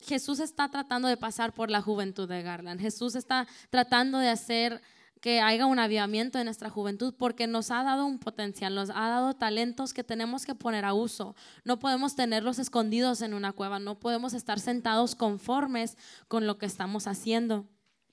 Jesús 0.00 0.40
está 0.40 0.70
tratando 0.70 1.08
de 1.08 1.16
pasar 1.16 1.54
por 1.54 1.70
la 1.70 1.80
juventud 1.80 2.28
de 2.28 2.42
Garland. 2.42 2.80
Jesús 2.80 3.14
está 3.14 3.46
tratando 3.70 4.18
de 4.18 4.28
hacer 4.28 4.82
que 5.20 5.40
haya 5.40 5.64
un 5.64 5.78
avivamiento 5.78 6.38
en 6.38 6.44
nuestra 6.44 6.68
juventud 6.68 7.14
porque 7.16 7.46
nos 7.46 7.70
ha 7.70 7.82
dado 7.82 8.04
un 8.04 8.18
potencial, 8.18 8.74
nos 8.74 8.90
ha 8.90 9.08
dado 9.08 9.32
talentos 9.32 9.94
que 9.94 10.04
tenemos 10.04 10.44
que 10.44 10.54
poner 10.54 10.84
a 10.84 10.92
uso. 10.92 11.34
No 11.64 11.78
podemos 11.78 12.14
tenerlos 12.14 12.58
escondidos 12.58 13.22
en 13.22 13.32
una 13.32 13.52
cueva, 13.52 13.78
no 13.78 13.98
podemos 13.98 14.34
estar 14.34 14.60
sentados 14.60 15.14
conformes 15.14 15.96
con 16.28 16.46
lo 16.46 16.58
que 16.58 16.66
estamos 16.66 17.06
haciendo. 17.06 17.66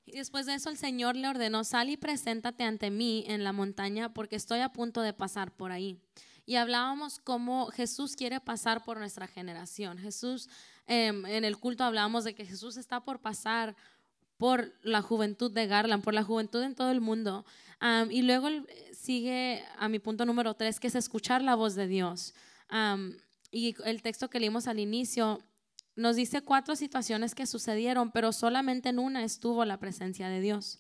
Y 0.05 0.13
después 0.13 0.45
de 0.45 0.53
eso 0.53 0.69
el 0.69 0.77
Señor 0.77 1.17
le 1.17 1.27
ordenó, 1.27 1.65
sal 1.65 1.89
y 1.89 1.97
preséntate 1.97 2.63
ante 2.63 2.89
mí 2.89 3.25
en 3.27 3.43
la 3.43 3.51
montaña 3.51 4.13
porque 4.13 4.37
estoy 4.37 4.61
a 4.61 4.71
punto 4.71 5.01
de 5.01 5.11
pasar 5.11 5.51
por 5.51 5.73
ahí 5.73 5.99
y 6.51 6.57
hablábamos 6.57 7.17
cómo 7.17 7.67
Jesús 7.67 8.17
quiere 8.17 8.41
pasar 8.41 8.83
por 8.83 8.97
nuestra 8.97 9.25
generación. 9.25 9.97
Jesús, 9.97 10.49
em, 10.85 11.25
en 11.25 11.45
el 11.45 11.57
culto 11.57 11.85
hablábamos 11.85 12.25
de 12.25 12.35
que 12.35 12.45
Jesús 12.45 12.75
está 12.75 13.05
por 13.05 13.21
pasar 13.21 13.73
por 14.35 14.73
la 14.83 15.01
juventud 15.01 15.49
de 15.49 15.65
Garland, 15.67 16.03
por 16.03 16.13
la 16.13 16.23
juventud 16.23 16.61
en 16.61 16.75
todo 16.75 16.91
el 16.91 16.99
mundo. 16.99 17.45
y 18.09 18.21
luego 18.23 18.49
sigue 18.91 19.63
a 19.79 19.87
mi 19.87 19.99
punto 19.99 20.25
número 20.25 20.53
tres, 20.53 20.81
que 20.81 20.87
es 20.87 20.95
escuchar 20.95 21.41
la 21.41 21.55
voz 21.55 21.75
de 21.75 21.87
Dios. 21.87 22.33
y 23.49 23.75
el 23.85 24.01
texto 24.01 24.29
que 24.29 24.41
leímos 24.41 24.67
al 24.67 24.79
inicio 24.79 25.39
nos 25.95 26.17
dice 26.17 26.41
cuatro 26.41 26.75
situaciones 26.75 27.33
que 27.33 27.45
sucedieron, 27.45 28.11
pero 28.11 28.33
solamente 28.33 28.89
en 28.89 28.99
una 28.99 29.23
estuvo 29.23 29.63
la 29.63 29.77
presencia 29.77 30.27
de 30.27 30.41
Dios. 30.41 30.79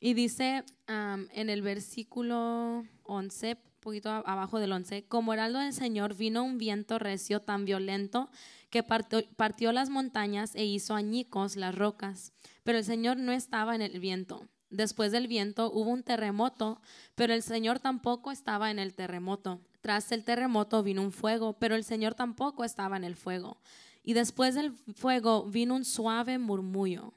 Y 0.00 0.14
dice 0.14 0.64
en 0.88 1.50
el 1.50 1.60
versículo 1.60 2.86
11, 3.02 3.58
poquito 3.82 4.08
abajo 4.10 4.58
del 4.58 4.72
11, 4.72 5.04
como 5.04 5.34
heraldo 5.34 5.58
del 5.58 5.74
Señor 5.74 6.14
vino 6.14 6.42
un 6.42 6.56
viento 6.56 6.98
recio 6.98 7.40
tan 7.40 7.66
violento 7.66 8.30
que 8.70 8.82
partió, 8.82 9.72
las 9.72 9.90
montañas 9.90 10.54
e 10.54 10.64
hizo 10.64 10.94
añicos 10.94 11.56
las 11.56 11.74
rocas, 11.74 12.32
pero 12.62 12.78
el 12.78 12.84
Señor 12.84 13.18
no 13.18 13.32
estaba 13.32 13.74
en 13.74 13.82
el 13.82 14.00
viento. 14.00 14.48
Después 14.70 15.12
del 15.12 15.28
viento 15.28 15.70
hubo 15.70 15.90
un 15.90 16.02
terremoto, 16.02 16.80
pero 17.14 17.34
el 17.34 17.42
Señor 17.42 17.80
tampoco 17.80 18.30
estaba 18.30 18.70
en 18.70 18.78
el 18.78 18.94
terremoto. 18.94 19.60
Tras 19.82 20.10
el 20.12 20.24
terremoto 20.24 20.82
vino 20.82 21.02
un 21.02 21.12
fuego, 21.12 21.58
pero 21.58 21.74
el 21.74 21.84
Señor 21.84 22.14
tampoco 22.14 22.64
estaba 22.64 22.96
en 22.96 23.04
el 23.04 23.16
fuego. 23.16 23.58
Y 24.02 24.14
después 24.14 24.54
del 24.54 24.72
fuego 24.94 25.44
vino 25.44 25.74
un 25.74 25.84
suave 25.84 26.38
murmullo. 26.38 27.12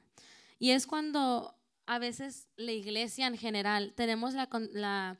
Y 0.58 0.72
es 0.72 0.86
cuando 0.86 1.54
a 1.86 1.98
veces 1.98 2.48
la 2.56 2.72
iglesia 2.72 3.26
en 3.26 3.38
general 3.38 3.94
tenemos 3.96 4.34
la, 4.34 5.16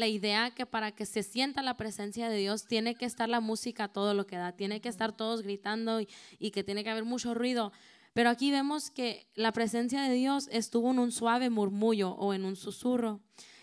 la, 0.00 0.08
idea 0.08 0.50
que 0.50 0.66
para 0.66 0.92
que 0.92 1.06
se 1.06 1.22
sienta 1.22 1.62
la 1.62 1.76
presencia 1.76 2.28
de 2.28 2.38
Dios 2.38 2.66
tiene 2.66 2.94
que 2.94 3.04
estar 3.04 3.28
la 3.28 3.40
música 3.40 3.88
todo 3.88 4.14
lo 4.14 4.26
que 4.26 4.36
da, 4.36 4.52
tiene 4.52 4.80
que 4.80 4.88
estar 4.88 5.12
todos 5.12 5.42
gritando 5.42 6.00
y, 6.00 6.50
que 6.50 6.64
tiene 6.64 6.82
que 6.82 6.90
haber 6.90 7.04
mucho 7.04 7.34
ruido. 7.34 7.72
Pero 8.12 8.30
aquí 8.30 8.50
vemos 8.50 8.90
que 8.90 9.28
la 9.34 9.52
presencia 9.52 10.02
de 10.02 10.14
Dios 10.14 10.48
estuvo 10.50 10.90
en 10.90 10.98
un 10.98 11.12
suave 11.12 11.50
murmullo 11.50 12.10
o 12.12 12.34
en 12.34 12.44
un 12.44 12.56
susurro. 12.56 13.20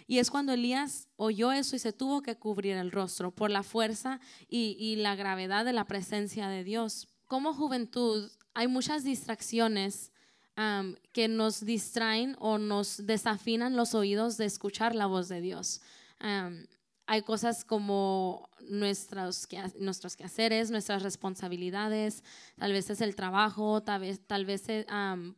Y 0.07 0.19
es 0.19 0.31
cuando 0.31 0.53
Elías 0.53 1.09
oyó 1.17 1.51
eso 1.51 1.75
y 1.75 1.79
se 1.79 1.91
tuvo 1.91 2.21
que 2.21 2.37
cubrir 2.37 2.77
el 2.77 2.91
rostro 2.91 3.31
por 3.31 3.49
la 3.49 3.63
fuerza 3.63 4.21
y 4.47 4.95
la 4.97 5.15
gravedad 5.15 5.65
de 5.65 5.73
la 5.73 5.85
presencia 5.85 6.47
de 6.47 6.63
Dios. 6.63 7.09
Como 7.25 7.53
juventud 7.53 8.31
hay 8.53 8.67
muchas 8.67 9.03
distracciones 9.03 10.13
que 11.11 11.27
nos 11.27 11.63
distraen 11.63 12.35
o 12.39 12.57
nos 12.57 13.05
desafinan 13.05 13.75
los 13.75 13.93
oídos 13.93 14.37
de 14.37 14.45
escuchar 14.45 14.95
la 14.95 15.05
voz 15.05 15.27
de 15.29 15.39
Dios. 15.39 15.81
Hay 16.19 17.21
cosas 17.21 17.63
como 17.63 18.49
nuestros, 18.69 19.47
nuestros 19.79 20.15
quehaceres, 20.17 20.71
nuestras 20.71 21.03
responsabilidades, 21.03 22.23
tal 22.57 22.73
vez 22.73 22.89
es 22.89 23.01
el 23.01 23.15
trabajo, 23.15 23.81
tal 23.81 24.01
vez, 24.01 24.19
tal 24.27 24.45
vez 24.45 24.67
eh, 24.67 24.85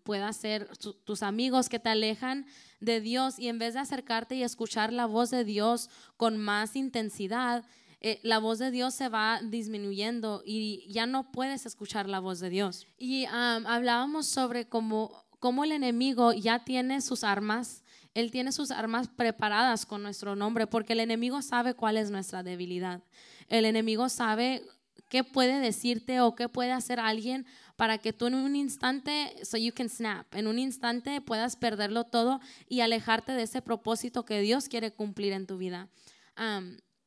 pueda 0.03 0.33
ser 0.33 0.67
tus 0.77 1.23
amigos 1.23 1.69
que 1.69 1.79
te 1.79 1.89
alejan 1.89 2.47
de 2.79 3.01
Dios 3.01 3.37
y 3.37 3.47
en 3.47 3.59
vez 3.59 3.75
de 3.75 3.81
acercarte 3.81 4.35
y 4.35 4.43
escuchar 4.43 4.91
la 4.91 5.05
voz 5.05 5.29
de 5.29 5.43
Dios 5.43 5.89
con 6.17 6.37
más 6.37 6.75
intensidad, 6.75 7.63
eh, 8.01 8.19
la 8.23 8.39
voz 8.39 8.59
de 8.59 8.71
Dios 8.71 8.93
se 8.93 9.09
va 9.09 9.41
disminuyendo 9.43 10.41
y 10.45 10.91
ya 10.91 11.05
no 11.05 11.31
puedes 11.31 11.65
escuchar 11.65 12.07
la 12.07 12.19
voz 12.19 12.39
de 12.39 12.49
Dios. 12.49 12.87
Y 12.97 13.25
hablábamos 13.25 14.25
sobre 14.25 14.67
cómo, 14.67 15.25
cómo 15.39 15.65
el 15.65 15.73
enemigo 15.73 16.33
ya 16.33 16.63
tiene 16.63 17.01
sus 17.01 17.23
armas. 17.23 17.83
Él 18.13 18.31
tiene 18.31 18.51
sus 18.51 18.71
armas 18.71 19.07
preparadas 19.07 19.85
con 19.85 20.03
nuestro 20.03 20.35
nombre 20.35 20.67
porque 20.67 20.93
el 20.93 20.99
enemigo 20.99 21.41
sabe 21.41 21.73
cuál 21.73 21.97
es 21.97 22.11
nuestra 22.11 22.43
debilidad. 22.43 23.03
El 23.47 23.65
enemigo 23.65 24.09
sabe 24.09 24.63
qué 25.09 25.23
puede 25.23 25.59
decirte 25.59 26.21
o 26.21 26.35
qué 26.35 26.49
puede 26.49 26.71
hacer 26.71 26.99
alguien 26.99 27.45
para 27.75 27.97
que 27.97 28.13
tú 28.13 28.27
en 28.27 28.35
un 28.35 28.55
instante, 28.55 29.33
so 29.43 29.57
you 29.57 29.73
can 29.73 29.89
snap, 29.89 30.33
en 30.35 30.47
un 30.47 30.59
instante 30.59 31.21
puedas 31.21 31.55
perderlo 31.55 32.03
todo 32.03 32.39
y 32.67 32.81
alejarte 32.81 33.31
de 33.31 33.43
ese 33.43 33.61
propósito 33.61 34.25
que 34.25 34.41
Dios 34.41 34.67
quiere 34.69 34.91
cumplir 34.91 35.33
en 35.33 35.47
tu 35.47 35.57
vida. 35.57 35.89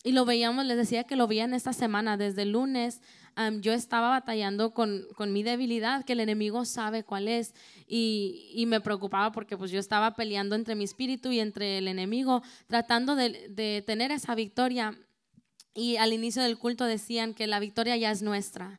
Y 0.04 0.12
lo 0.12 0.24
veíamos, 0.24 0.64
les 0.66 0.76
decía 0.76 1.04
que 1.04 1.14
lo 1.14 1.28
veían 1.28 1.54
esta 1.54 1.72
semana, 1.72 2.16
desde 2.16 2.42
el 2.42 2.52
lunes. 2.52 3.00
Yo 3.60 3.72
estaba 3.72 4.10
batallando 4.10 4.72
con, 4.72 5.06
con, 5.16 5.32
mi 5.32 5.42
debilidad, 5.42 6.04
que 6.04 6.12
el 6.12 6.20
enemigo 6.20 6.64
sabe 6.64 7.04
cuál 7.04 7.28
es, 7.28 7.54
y, 7.86 8.50
y, 8.54 8.66
me 8.66 8.80
preocupaba 8.80 9.32
porque 9.32 9.56
pues 9.56 9.70
yo 9.70 9.78
estaba 9.80 10.14
peleando 10.14 10.54
entre 10.54 10.74
mi 10.74 10.84
espíritu 10.84 11.30
y 11.30 11.40
entre 11.40 11.78
el 11.78 11.88
enemigo, 11.88 12.42
tratando 12.66 13.16
de, 13.16 13.48
de 13.48 13.82
tener 13.86 14.10
esa 14.10 14.34
victoria. 14.34 14.98
Y 15.74 15.96
al 15.96 16.12
inicio 16.12 16.42
del 16.42 16.58
culto 16.58 16.84
decían 16.84 17.32
que 17.32 17.46
la 17.46 17.58
victoria 17.58 17.96
ya 17.96 18.10
es 18.10 18.20
nuestra. 18.20 18.78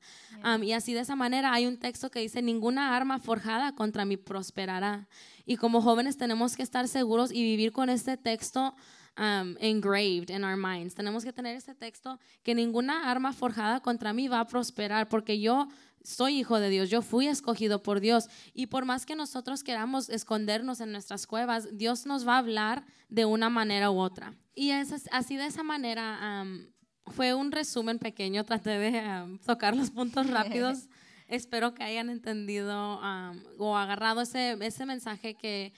y 0.62 0.74
así 0.74 0.94
de 0.94 1.00
esa 1.00 1.16
manera 1.16 1.52
hay 1.52 1.66
un 1.66 1.80
texto 1.80 2.12
que 2.12 2.20
dice, 2.20 2.44
ninguna 2.44 2.96
arma 2.96 3.18
forjada 3.18 3.74
contra 3.74 4.06
mí 4.06 4.18
prosperará. 4.18 5.08
Y 5.46 5.58
como 5.58 5.82
jóvenes 5.82 6.18
tenemos 6.18 6.56
que 6.56 6.62
estar 6.64 6.88
seguros 6.88 7.32
y 7.32 7.42
vivir 7.42 7.72
con 7.72 7.90
este 7.90 8.16
texto 8.16 8.76
um, 9.18 9.56
engraved 9.60 10.30
in 10.30 10.44
our 10.44 10.58
minds. 10.58 10.96
Tenemos 10.96 11.24
que 11.24 11.34
tener 11.34 11.56
este 11.56 11.76
texto 11.76 12.20
que 12.44 12.56
ninguna 12.56 13.10
arma 13.10 13.34
forjada 13.34 13.80
contra 13.82 14.14
mí 14.14 14.28
va 14.28 14.40
a 14.40 14.48
prosperar 14.48 15.08
porque 15.10 15.40
yo 15.40 15.68
soy 16.04 16.40
hijo 16.40 16.60
de 16.60 16.70
Dios, 16.70 16.90
yo 16.90 17.02
fui 17.02 17.28
escogido 17.28 17.82
por 17.82 18.00
Dios 18.00 18.28
y 18.54 18.68
por 18.68 18.86
más 18.86 19.06
que 19.06 19.16
nosotros 19.16 19.64
queramos 19.64 20.10
escondernos 20.10 20.82
en 20.82 20.92
nuestras 20.92 21.26
cuevas, 21.26 21.78
Dios 21.78 22.06
nos 22.06 22.28
va 22.28 22.36
a 22.36 22.40
hablar 22.40 22.86
de 23.10 23.26
una 23.26 23.50
manera 23.50 23.90
u 23.90 24.00
otra. 24.00 24.34
Y 24.54 24.72
es 24.72 25.08
así 25.12 25.38
de 25.38 25.46
esa 25.46 25.64
manera 25.64 26.44
um, 26.44 26.66
fue 27.08 27.34
un 27.34 27.52
resumen 27.52 28.00
pequeño, 28.00 28.44
traté 28.44 28.72
de 28.72 29.22
um, 29.24 29.40
tocar 29.40 29.76
los 29.76 29.92
puntos 29.92 30.28
rápidos. 30.30 30.90
Espero 31.28 31.74
que 31.74 31.84
hayan 31.84 32.10
entendido 32.10 33.00
um, 33.00 33.42
o 33.58 33.78
agarrado 33.78 34.22
ese, 34.22 34.58
ese 34.62 34.86
mensaje 34.86 35.36
que 35.36 35.74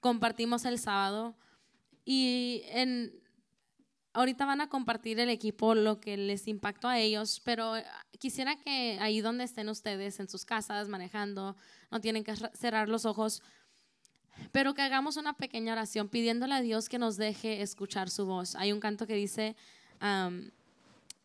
compartimos 0.00 0.64
el 0.64 0.78
sábado. 0.78 1.36
Y 2.04 2.62
en, 2.66 3.12
ahorita 4.12 4.44
van 4.44 4.60
a 4.60 4.68
compartir 4.68 5.20
el 5.20 5.28
equipo 5.28 5.74
lo 5.74 6.00
que 6.00 6.16
les 6.16 6.48
impactó 6.48 6.88
a 6.88 6.98
ellos, 6.98 7.40
pero 7.44 7.76
eh, 7.76 7.84
quisiera 8.18 8.56
que 8.56 8.98
ahí 9.00 9.20
donde 9.20 9.44
estén 9.44 9.68
ustedes, 9.68 10.20
en 10.20 10.28
sus 10.28 10.44
casas, 10.44 10.88
manejando, 10.88 11.56
no 11.90 12.00
tienen 12.00 12.24
que 12.24 12.34
cerrar 12.54 12.88
los 12.88 13.04
ojos, 13.04 13.42
pero 14.52 14.74
que 14.74 14.82
hagamos 14.82 15.16
una 15.16 15.34
pequeña 15.34 15.72
oración 15.72 16.08
pidiéndole 16.08 16.54
a 16.54 16.60
Dios 16.60 16.88
que 16.88 16.98
nos 16.98 17.16
deje 17.16 17.62
escuchar 17.62 18.10
su 18.10 18.26
voz. 18.26 18.54
Hay 18.56 18.72
un 18.72 18.80
canto 18.80 19.06
que 19.06 19.14
dice 19.14 19.54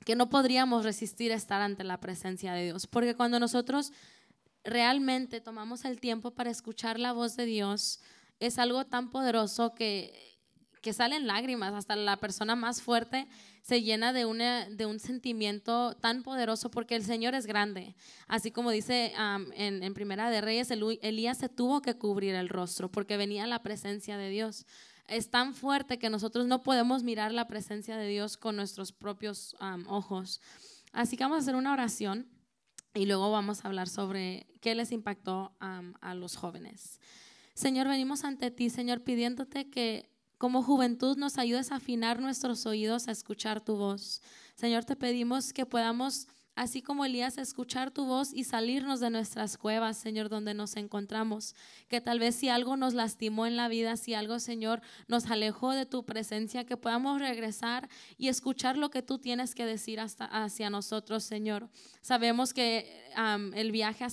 que 0.03 0.15
no 0.15 0.29
podríamos 0.29 0.83
resistir 0.83 1.31
estar 1.31 1.61
ante 1.61 1.83
la 1.83 1.99
presencia 1.99 2.53
de 2.53 2.65
Dios, 2.65 2.87
porque 2.87 3.15
cuando 3.15 3.39
nosotros 3.39 3.93
realmente 4.63 5.39
tomamos 5.39 5.85
el 5.85 5.99
tiempo 5.99 6.31
para 6.31 6.49
escuchar 6.49 6.99
la 6.99 7.13
voz 7.13 7.35
de 7.37 7.45
Dios, 7.45 8.01
es 8.39 8.59
algo 8.59 8.85
tan 8.85 9.11
poderoso 9.11 9.73
que 9.73 10.34
que 10.85 10.93
salen 10.93 11.25
lágrimas, 11.25 11.73
hasta 11.73 11.95
la 11.95 12.17
persona 12.17 12.55
más 12.55 12.79
fuerte 12.79 13.27
se 13.63 13.81
llena 13.81 14.13
de, 14.13 14.25
una, 14.25 14.69
de 14.69 14.85
un 14.85 14.99
sentimiento 14.99 15.95
tan 15.95 16.21
poderoso 16.21 16.69
porque 16.69 16.95
el 16.95 17.03
Señor 17.03 17.33
es 17.33 17.47
grande. 17.47 17.95
Así 18.27 18.51
como 18.51 18.69
dice 18.69 19.11
en, 19.55 19.81
en, 19.81 19.93
Primera 19.95 20.29
de 20.29 20.41
Reyes, 20.41 20.69
Elías 20.69 21.39
se 21.39 21.49
tuvo 21.49 21.81
que 21.81 21.95
cubrir 21.95 22.35
el 22.35 22.49
rostro 22.49 22.91
porque 22.91 23.17
venía 23.17 23.47
la 23.47 23.63
presencia 23.63 24.15
de 24.15 24.29
Dios. 24.29 24.67
Es 25.07 25.31
tan 25.31 25.55
fuerte 25.55 25.97
que 25.97 26.11
nosotros 26.11 26.45
no 26.45 26.61
podemos 26.61 27.01
mirar 27.01 27.31
la 27.31 27.47
presencia 27.47 27.97
de 27.97 28.07
Dios 28.07 28.37
con 28.37 28.55
nuestros 28.55 28.91
propios 28.91 29.55
ojos. 29.87 30.39
Así 30.91 31.17
que 31.17 31.23
vamos 31.23 31.37
a 31.37 31.41
hacer 31.41 31.55
una 31.55 31.73
oración 31.73 32.27
y 32.93 33.07
luego 33.07 33.31
vamos 33.31 33.65
a 33.65 33.69
hablar 33.69 33.89
sobre 33.89 34.45
qué 34.61 34.75
les 34.75 34.91
impactó 34.91 35.55
a 35.59 36.13
los 36.13 36.35
jóvenes. 36.35 36.99
Señor, 37.55 37.87
venimos 37.87 38.23
ante 38.23 38.51
ti, 38.51 38.69
Señor, 38.69 39.01
pidiéndote 39.01 39.71
que 39.71 40.13
como 40.37 40.63
juventud 40.63 41.17
nos 41.17 41.37
ayudes 41.37 41.71
a 41.71 41.75
afinar 41.75 42.19
nuestros 42.19 42.65
oídos 42.65 43.07
a 43.07 43.11
escuchar 43.11 43.61
tu 43.61 43.75
voz. 43.75 44.21
Señor, 44.55 44.85
te 44.85 44.95
pedimos 44.95 45.53
que 45.53 45.65
podamos 45.65 46.27
así 46.55 46.81
como 46.81 47.05
Elías, 47.05 47.37
escuchar 47.37 47.91
tu 47.91 48.05
voz 48.05 48.33
y 48.33 48.45
salirnos 48.45 48.99
de 48.99 49.09
nuestras 49.09 49.57
cuevas, 49.57 49.97
Señor, 49.97 50.29
donde 50.29 50.53
nos 50.53 50.75
encontramos. 50.77 51.53
Que 51.87 52.01
tal 52.01 52.19
vez 52.19 52.35
si 52.35 52.49
algo 52.49 52.77
nos 52.77 52.93
lastimó 52.93 53.45
en 53.45 53.57
la 53.57 53.67
vida, 53.67 53.97
si 53.97 54.13
algo, 54.13 54.39
Señor, 54.39 54.81
nos 55.07 55.29
alejó 55.29 55.71
de 55.71 55.85
tu 55.85 56.05
presencia, 56.05 56.65
que 56.65 56.77
podamos 56.77 57.19
regresar 57.19 57.89
y 58.17 58.29
escuchar 58.29 58.77
lo 58.77 58.89
que 58.89 59.01
tú 59.01 59.19
tienes 59.19 59.53
que 59.53 59.65
decir 59.65 59.99
hacia 59.99 60.69
nosotros, 60.69 61.23
Señor. 61.23 61.69
Sabemos 62.01 62.53
que 62.53 63.11
el 63.53 63.71
viaje 63.71 64.05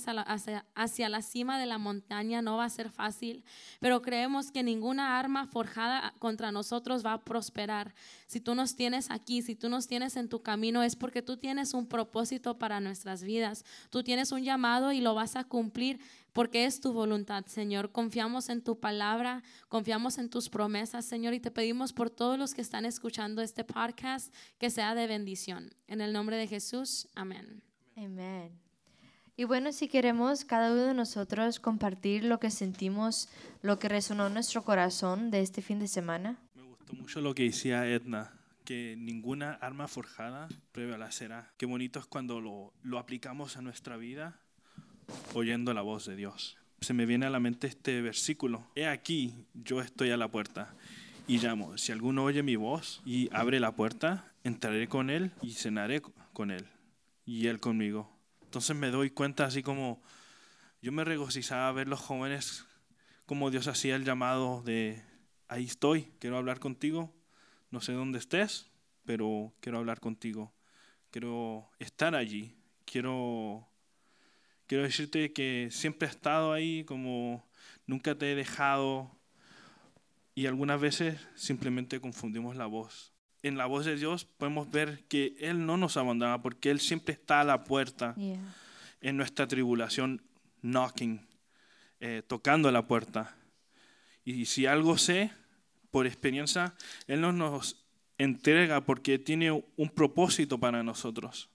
hacia 0.75 1.09
la 1.09 1.21
cima 1.21 1.59
de 1.59 1.65
la 1.65 1.77
montaña 1.77 2.41
no 2.41 2.57
va 2.57 2.65
a 2.65 2.69
ser 2.69 2.89
fácil, 2.89 3.45
pero 3.79 4.01
creemos 4.01 4.51
que 4.51 4.63
ninguna 4.63 5.19
arma 5.19 5.47
forjada 5.47 6.13
contra 6.19 6.51
nosotros 6.51 7.05
va 7.05 7.13
a 7.13 7.23
prosperar. 7.23 7.93
Si 8.27 8.39
tú 8.39 8.55
nos 8.55 8.75
tienes 8.75 9.11
aquí, 9.11 9.41
si 9.41 9.55
tú 9.55 9.69
nos 9.69 9.87
tienes 9.87 10.17
en 10.17 10.27
tu 10.27 10.41
camino, 10.41 10.83
es 10.83 10.95
porque 10.95 11.21
tú 11.21 11.37
tienes 11.37 11.73
un 11.73 11.87
propósito 11.87 12.32
para 12.41 12.79
nuestras 12.79 13.23
vidas. 13.23 13.65
Tú 13.89 14.03
tienes 14.03 14.31
un 14.31 14.43
llamado 14.43 14.91
y 14.91 15.01
lo 15.01 15.15
vas 15.15 15.35
a 15.35 15.43
cumplir 15.43 15.99
porque 16.33 16.65
es 16.65 16.79
tu 16.79 16.93
voluntad, 16.93 17.45
Señor. 17.45 17.91
Confiamos 17.91 18.49
en 18.49 18.61
tu 18.61 18.79
palabra, 18.79 19.43
confiamos 19.69 20.17
en 20.17 20.29
tus 20.29 20.49
promesas, 20.49 21.05
Señor, 21.05 21.33
y 21.33 21.39
te 21.39 21.51
pedimos 21.51 21.93
por 21.93 22.09
todos 22.09 22.37
los 22.37 22.53
que 22.53 22.61
están 22.61 22.85
escuchando 22.85 23.41
este 23.41 23.63
podcast 23.63 24.33
que 24.57 24.69
sea 24.69 24.95
de 24.95 25.07
bendición. 25.07 25.71
En 25.87 26.01
el 26.01 26.11
nombre 26.13 26.37
de 26.37 26.47
Jesús, 26.47 27.07
amén. 27.15 27.61
Amén. 27.95 28.51
Y 29.35 29.45
bueno, 29.45 29.71
si 29.71 29.87
queremos 29.87 30.45
cada 30.45 30.71
uno 30.71 30.83
de 30.83 30.93
nosotros 30.93 31.59
compartir 31.59 32.23
lo 32.23 32.39
que 32.39 32.51
sentimos, 32.51 33.29
lo 33.61 33.79
que 33.79 33.89
resonó 33.89 34.27
en 34.27 34.33
nuestro 34.33 34.63
corazón 34.63 35.31
de 35.31 35.41
este 35.41 35.61
fin 35.61 35.79
de 35.79 35.87
semana. 35.87 36.37
Me 36.55 36.63
gustó 36.63 36.93
mucho 36.93 37.21
lo 37.21 37.33
que 37.33 37.43
decía 37.43 37.87
Edna 37.87 38.42
que 38.63 38.95
ninguna 38.97 39.53
arma 39.53 39.87
forjada 39.87 40.47
prevalecerá. 40.71 41.53
Qué 41.57 41.65
bonito 41.65 41.99
es 41.99 42.05
cuando 42.05 42.41
lo, 42.41 42.73
lo 42.83 42.99
aplicamos 42.99 43.57
a 43.57 43.61
nuestra 43.61 43.97
vida 43.97 44.39
oyendo 45.33 45.73
la 45.73 45.81
voz 45.81 46.05
de 46.05 46.15
Dios. 46.15 46.57
Se 46.81 46.93
me 46.93 47.05
viene 47.05 47.25
a 47.25 47.29
la 47.29 47.39
mente 47.39 47.67
este 47.67 48.01
versículo. 48.01 48.67
He 48.75 48.87
aquí, 48.87 49.45
yo 49.53 49.81
estoy 49.81 50.11
a 50.11 50.17
la 50.17 50.29
puerta 50.29 50.75
y 51.27 51.37
llamo. 51.37 51.77
Si 51.77 51.91
alguno 51.91 52.23
oye 52.23 52.43
mi 52.43 52.55
voz 52.55 53.01
y 53.05 53.29
abre 53.33 53.59
la 53.59 53.75
puerta, 53.75 54.33
entraré 54.43 54.87
con 54.87 55.09
él 55.09 55.31
y 55.41 55.51
cenaré 55.51 56.01
con 56.33 56.51
él 56.51 56.67
y 57.25 57.47
él 57.47 57.59
conmigo. 57.59 58.11
Entonces 58.43 58.75
me 58.75 58.89
doy 58.89 59.09
cuenta 59.09 59.45
así 59.45 59.63
como 59.63 60.01
yo 60.81 60.91
me 60.91 61.03
regocijaba 61.05 61.71
ver 61.71 61.87
los 61.87 62.01
jóvenes 62.01 62.65
como 63.25 63.49
Dios 63.51 63.67
hacía 63.67 63.95
el 63.95 64.03
llamado 64.03 64.61
de 64.63 65.01
ahí 65.47 65.65
estoy, 65.65 66.11
quiero 66.19 66.37
hablar 66.37 66.59
contigo, 66.59 67.13
no 67.73 67.81
sé 67.81 67.93
dónde 67.93 68.19
estés, 68.19 68.69
pero 69.03 69.51
quiero 69.59 69.79
hablar 69.79 69.99
contigo. 69.99 70.53
Quiero 71.09 71.71
estar 71.79 72.13
allí. 72.13 72.55
Quiero, 72.85 73.67
quiero 74.67 74.83
decirte 74.83 75.33
que 75.33 75.69
siempre 75.71 76.07
he 76.07 76.11
estado 76.11 76.53
ahí 76.53 76.83
como 76.83 77.43
nunca 77.87 78.13
te 78.13 78.31
he 78.31 78.35
dejado. 78.35 79.17
Y 80.35 80.45
algunas 80.45 80.79
veces 80.79 81.19
simplemente 81.33 81.99
confundimos 81.99 82.55
la 82.55 82.67
voz. 82.67 83.11
En 83.41 83.57
la 83.57 83.65
voz 83.65 83.85
de 83.85 83.95
Dios 83.95 84.23
podemos 84.23 84.69
ver 84.69 85.05
que 85.05 85.35
Él 85.39 85.65
no 85.65 85.75
nos 85.75 85.97
abandona 85.97 86.43
porque 86.43 86.69
Él 86.69 86.79
siempre 86.79 87.15
está 87.15 87.41
a 87.41 87.43
la 87.43 87.63
puerta 87.63 88.13
en 89.01 89.17
nuestra 89.17 89.47
tribulación, 89.47 90.21
knocking, 90.61 91.25
eh, 91.99 92.21
tocando 92.27 92.71
la 92.71 92.85
puerta. 92.85 93.35
Y 94.23 94.45
si 94.45 94.67
algo 94.67 94.99
sé, 94.99 95.31
por 95.93 96.07
experiencia, 96.07 96.73
Él 97.05 97.21
no 97.21 97.31
nos 97.31 97.85
entrega 98.17 98.81
porque 98.81 99.19
tiene 99.19 99.51
un 99.51 99.89
propósito 99.91 100.57
para 100.57 100.81
nosotros. 100.81 101.51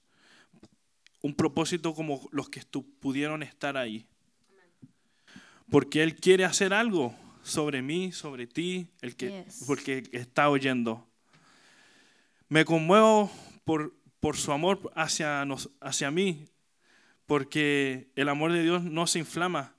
Un 1.20 1.34
propósito 1.34 1.92
como 1.92 2.28
los 2.30 2.48
que 2.48 2.62
pudieron 3.00 3.42
estar 3.42 3.76
ahí. 3.76 4.06
Porque 5.68 6.04
Él 6.04 6.14
quiere 6.14 6.44
hacer 6.44 6.72
algo 6.72 7.16
sobre 7.42 7.82
mí, 7.82 8.12
sobre 8.12 8.46
ti, 8.46 8.86
el 9.00 9.16
que, 9.16 9.44
porque 9.66 10.04
está 10.12 10.48
oyendo. 10.48 11.04
Me 12.48 12.64
conmuevo 12.64 13.32
por, 13.64 13.92
por 14.20 14.36
su 14.36 14.52
amor 14.52 14.92
hacia, 14.94 15.44
nos, 15.46 15.68
hacia 15.80 16.12
mí, 16.12 16.46
porque 17.26 18.12
el 18.14 18.28
amor 18.28 18.52
de 18.52 18.62
Dios 18.62 18.84
no 18.84 19.08
se 19.08 19.18
inflama 19.18 19.74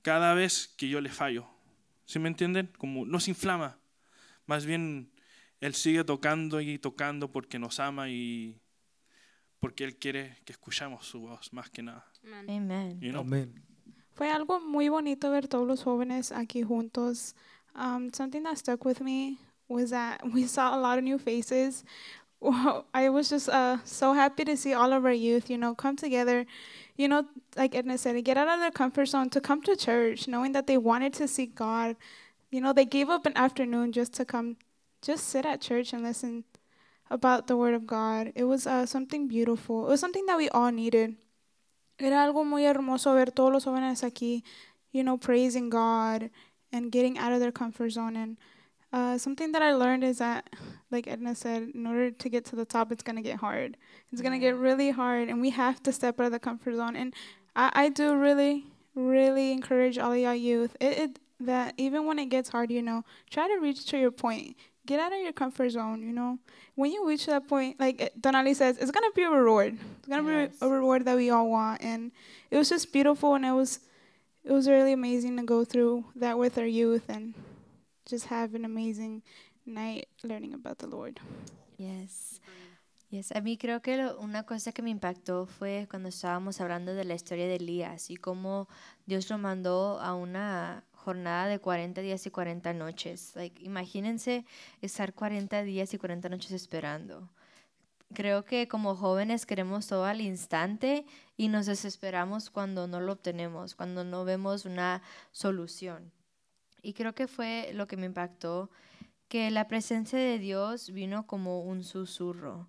cada 0.00 0.32
vez 0.32 0.72
que 0.78 0.88
yo 0.88 1.02
le 1.02 1.10
fallo. 1.10 1.53
¿Sí 2.04 2.18
me 2.18 2.28
entienden? 2.28 2.70
Como 2.78 3.04
no 3.06 3.20
se 3.20 3.30
inflama. 3.30 3.78
Más 4.46 4.66
bien, 4.66 5.10
Él 5.60 5.74
sigue 5.74 6.04
tocando 6.04 6.60
y 6.60 6.78
tocando 6.78 7.30
porque 7.30 7.58
nos 7.58 7.80
ama 7.80 8.08
y 8.10 8.60
porque 9.60 9.84
Él 9.84 9.96
quiere 9.96 10.36
que 10.44 10.52
escuchemos 10.52 11.06
su 11.06 11.20
voz 11.20 11.52
más 11.52 11.70
que 11.70 11.82
nada. 11.82 12.06
Amén. 12.48 13.00
Amén. 13.16 13.64
Fue 14.12 14.30
algo 14.30 14.60
muy 14.60 14.88
bonito 14.88 15.30
ver 15.30 15.48
todos 15.48 15.66
los 15.66 15.82
jóvenes 15.82 16.30
aquí 16.30 16.62
juntos. 16.62 17.34
Um, 17.74 18.12
something 18.12 18.42
that 18.44 18.56
stuck 18.56 18.84
with 18.84 19.00
me 19.00 19.38
was 19.68 19.90
that 19.90 20.22
we 20.32 20.46
saw 20.46 20.74
a 20.74 20.78
lot 20.78 20.98
of 20.98 21.04
new 21.04 21.18
faces. 21.18 21.84
I 22.94 23.08
was 23.08 23.30
just 23.30 23.48
uh, 23.48 23.78
so 23.84 24.12
happy 24.12 24.44
to 24.44 24.56
see 24.56 24.74
all 24.74 24.92
of 24.92 25.04
our 25.04 25.12
youth, 25.12 25.48
you 25.48 25.56
know, 25.56 25.74
come 25.74 25.96
together, 25.96 26.46
you 26.96 27.08
know, 27.08 27.26
like 27.56 27.74
Edna 27.74 27.98
said, 27.98 28.22
get 28.24 28.36
out 28.36 28.48
of 28.48 28.60
their 28.60 28.70
comfort 28.70 29.06
zone 29.06 29.30
to 29.30 29.40
come 29.40 29.62
to 29.62 29.76
church, 29.76 30.28
knowing 30.28 30.52
that 30.52 30.66
they 30.66 30.78
wanted 30.78 31.12
to 31.14 31.26
see 31.28 31.46
God. 31.46 31.96
You 32.50 32.60
know, 32.60 32.72
they 32.72 32.84
gave 32.84 33.10
up 33.10 33.26
an 33.26 33.36
afternoon 33.36 33.92
just 33.92 34.12
to 34.14 34.24
come, 34.24 34.56
just 35.02 35.28
sit 35.28 35.44
at 35.44 35.60
church 35.60 35.92
and 35.92 36.02
listen 36.04 36.44
about 37.10 37.46
the 37.46 37.56
Word 37.56 37.74
of 37.74 37.86
God. 37.86 38.32
It 38.34 38.44
was 38.44 38.66
uh, 38.66 38.86
something 38.86 39.26
beautiful. 39.26 39.86
It 39.86 39.90
was 39.90 40.00
something 40.00 40.26
that 40.26 40.36
we 40.36 40.48
all 40.50 40.70
needed. 40.70 41.16
Era 41.98 42.26
algo 42.26 42.44
muy 42.44 42.62
hermoso 42.62 43.14
ver 43.14 43.30
todos 43.30 43.52
los 43.52 43.64
jóvenes 43.64 44.02
aquí, 44.02 44.42
you 44.92 45.02
know, 45.02 45.16
praising 45.16 45.70
God 45.70 46.30
and 46.72 46.90
getting 46.90 47.18
out 47.18 47.32
of 47.32 47.40
their 47.40 47.52
comfort 47.52 47.90
zone. 47.90 48.16
And 48.16 48.36
uh, 48.94 49.18
something 49.18 49.50
that 49.50 49.60
I 49.60 49.74
learned 49.74 50.04
is 50.04 50.18
that, 50.18 50.48
like 50.92 51.08
Edna 51.08 51.34
said, 51.34 51.72
in 51.74 51.84
order 51.84 52.12
to 52.12 52.28
get 52.28 52.44
to 52.46 52.56
the 52.56 52.64
top, 52.64 52.92
it's 52.92 53.02
going 53.02 53.16
to 53.16 53.22
get 53.22 53.38
hard. 53.40 53.76
It's 54.12 54.22
going 54.22 54.32
to 54.32 54.38
get 54.38 54.56
really 54.56 54.92
hard, 54.92 55.28
and 55.28 55.40
we 55.40 55.50
have 55.50 55.82
to 55.82 55.92
step 55.92 56.20
out 56.20 56.26
of 56.26 56.32
the 56.32 56.38
comfort 56.38 56.76
zone. 56.76 56.94
And 56.94 57.12
I, 57.56 57.72
I 57.74 57.88
do 57.88 58.16
really, 58.16 58.66
really 58.94 59.50
encourage 59.50 59.98
all 59.98 60.12
of 60.12 60.18
y'all 60.18 60.32
youth 60.32 60.76
it, 60.78 60.98
it, 60.98 61.18
that 61.40 61.74
even 61.76 62.06
when 62.06 62.20
it 62.20 62.26
gets 62.26 62.50
hard, 62.50 62.70
you 62.70 62.82
know, 62.82 63.04
try 63.28 63.48
to 63.48 63.58
reach 63.60 63.84
to 63.86 63.98
your 63.98 64.12
point 64.12 64.56
get 64.86 65.00
out 65.00 65.14
of 65.14 65.18
your 65.18 65.32
comfort 65.32 65.70
zone, 65.70 66.02
you 66.02 66.12
know. 66.12 66.38
When 66.74 66.92
you 66.92 67.08
reach 67.08 67.24
that 67.24 67.48
point, 67.48 67.80
like 67.80 68.02
eh, 68.02 68.08
Donali 68.20 68.54
says, 68.54 68.76
it's 68.76 68.90
gonna 68.90 69.10
be 69.14 69.22
a 69.22 69.30
reward. 69.30 69.78
It's 69.98 70.08
gonna 70.08 70.30
yes. 70.30 70.50
be 70.50 70.66
a 70.66 70.68
reward 70.68 71.06
that 71.06 71.16
we 71.16 71.30
all 71.30 71.48
want, 71.48 71.82
and 71.82 72.12
it 72.50 72.58
was 72.58 72.68
just 72.68 72.92
beautiful, 72.92 73.34
and 73.34 73.46
it 73.46 73.52
was, 73.52 73.80
it 74.44 74.52
was 74.52 74.68
really 74.68 74.92
amazing 74.92 75.38
to 75.38 75.42
go 75.42 75.64
through 75.64 76.04
that 76.16 76.38
with 76.38 76.58
our 76.58 76.66
youth 76.66 77.08
and 77.08 77.32
just 78.08 78.30
have 78.30 78.54
an 78.54 78.64
amazing 78.64 79.22
night 79.66 80.08
learning 80.22 80.54
about 80.54 80.78
the 80.78 80.86
Lord. 80.86 81.20
Yes. 81.78 82.40
Yes. 83.10 83.32
A 83.32 83.40
mí 83.40 83.56
creo 83.56 83.80
que 83.80 83.96
lo, 83.96 84.18
una 84.18 84.44
cosa 84.44 84.72
que 84.72 84.82
me 84.82 84.90
impactó 84.90 85.46
fue 85.46 85.86
cuando 85.88 86.08
estábamos 86.08 86.60
hablando 86.60 86.94
de 86.94 87.04
la 87.04 87.14
historia 87.14 87.46
de 87.46 87.56
Elías 87.56 88.10
y 88.10 88.16
cómo 88.16 88.68
Dios 89.06 89.30
lo 89.30 89.38
mandó 89.38 90.00
a 90.00 90.14
una 90.14 90.84
jornada 90.92 91.46
de 91.46 91.60
40 91.60 92.00
días 92.00 92.26
y 92.26 92.30
40 92.30 92.72
noches. 92.72 93.32
Like, 93.36 93.62
imagínense 93.62 94.44
estar 94.80 95.14
40 95.14 95.62
días 95.62 95.94
y 95.94 95.98
40 95.98 96.28
noches 96.28 96.52
esperando. 96.52 97.28
Creo 98.14 98.44
que 98.44 98.68
como 98.68 98.94
jóvenes 98.94 99.44
queremos 99.46 99.86
todo 99.86 100.04
al 100.04 100.20
instante 100.20 101.04
y 101.36 101.48
nos 101.48 101.66
desesperamos 101.66 102.50
cuando 102.50 102.86
no 102.86 103.00
lo 103.00 103.12
obtenemos, 103.12 103.74
cuando 103.74 104.04
no 104.04 104.24
vemos 104.24 104.64
una 104.64 105.02
solución. 105.32 106.12
Y 106.84 106.92
creo 106.92 107.14
que 107.14 107.26
fue 107.26 107.70
lo 107.72 107.86
que 107.86 107.96
me 107.96 108.06
impactó, 108.06 108.70
que 109.28 109.50
la 109.50 109.66
presencia 109.66 110.18
de 110.18 110.38
Dios 110.38 110.90
vino 110.92 111.26
como 111.26 111.62
un 111.62 111.82
susurro. 111.82 112.68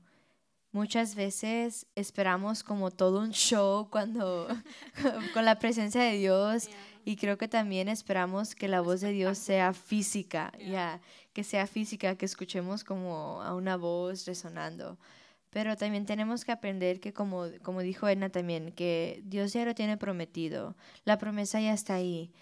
Muchas 0.72 1.16
veces 1.16 1.86
esperamos 1.96 2.64
como 2.64 2.92
todo 2.92 3.20
un 3.20 3.32
show 3.32 3.90
cuando 3.90 4.48
con 5.34 5.46
la 5.46 5.60
presencia 5.60 6.02
de 6.02 6.18
Dios 6.18 6.70
y 7.06 7.18
creo 7.18 7.38
que 7.38 7.48
también 7.48 7.88
esperamos 7.88 8.56
que 8.56 8.68
la 8.68 8.82
voz 8.82 9.02
de 9.02 9.12
Dios 9.12 9.38
sea 9.38 9.74
física, 9.74 10.52
ya, 10.60 11.02
que 11.34 11.44
sea 11.44 11.68
física, 11.68 12.16
que 12.16 12.26
escuchemos 12.26 12.84
como 12.84 13.42
a 13.42 13.54
una 13.54 13.78
voz 13.78 14.26
resonando. 14.26 14.98
Pero 15.50 15.78
también 15.78 16.06
tenemos 16.06 16.44
que 16.44 16.52
aprender 16.52 17.00
que, 17.00 17.14
como, 17.14 17.46
como 17.64 17.82
dijo 17.82 18.10
Edna 18.10 18.30
también, 18.30 18.74
que 18.74 19.22
Dios 19.24 19.54
ya 19.54 19.64
lo 19.64 19.76
tiene 19.76 19.96
prometido. 19.96 20.76
La 21.06 21.18
promesa 21.18 21.62
ya 21.62 21.74
está 21.74 21.94
ahí. 21.94 22.34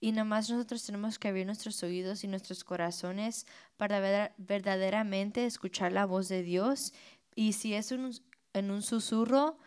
Y 0.00 0.12
nomás 0.12 0.48
nosotros 0.48 0.84
tenemos 0.84 1.18
que 1.18 1.28
abrir 1.28 1.44
nuestros 1.44 1.82
oídos 1.82 2.24
y 2.24 2.28
nuestros 2.28 2.64
corazones 2.64 3.46
para 3.76 4.32
verdaderamente 4.38 5.44
escuchar 5.44 5.92
la 5.92 6.06
voz 6.06 6.28
de 6.28 6.42
Dios. 6.42 6.94
Y 7.34 7.52
si 7.52 7.74
es 7.74 7.92
en 7.92 8.70
un 8.70 8.82
susurro, 8.82 9.58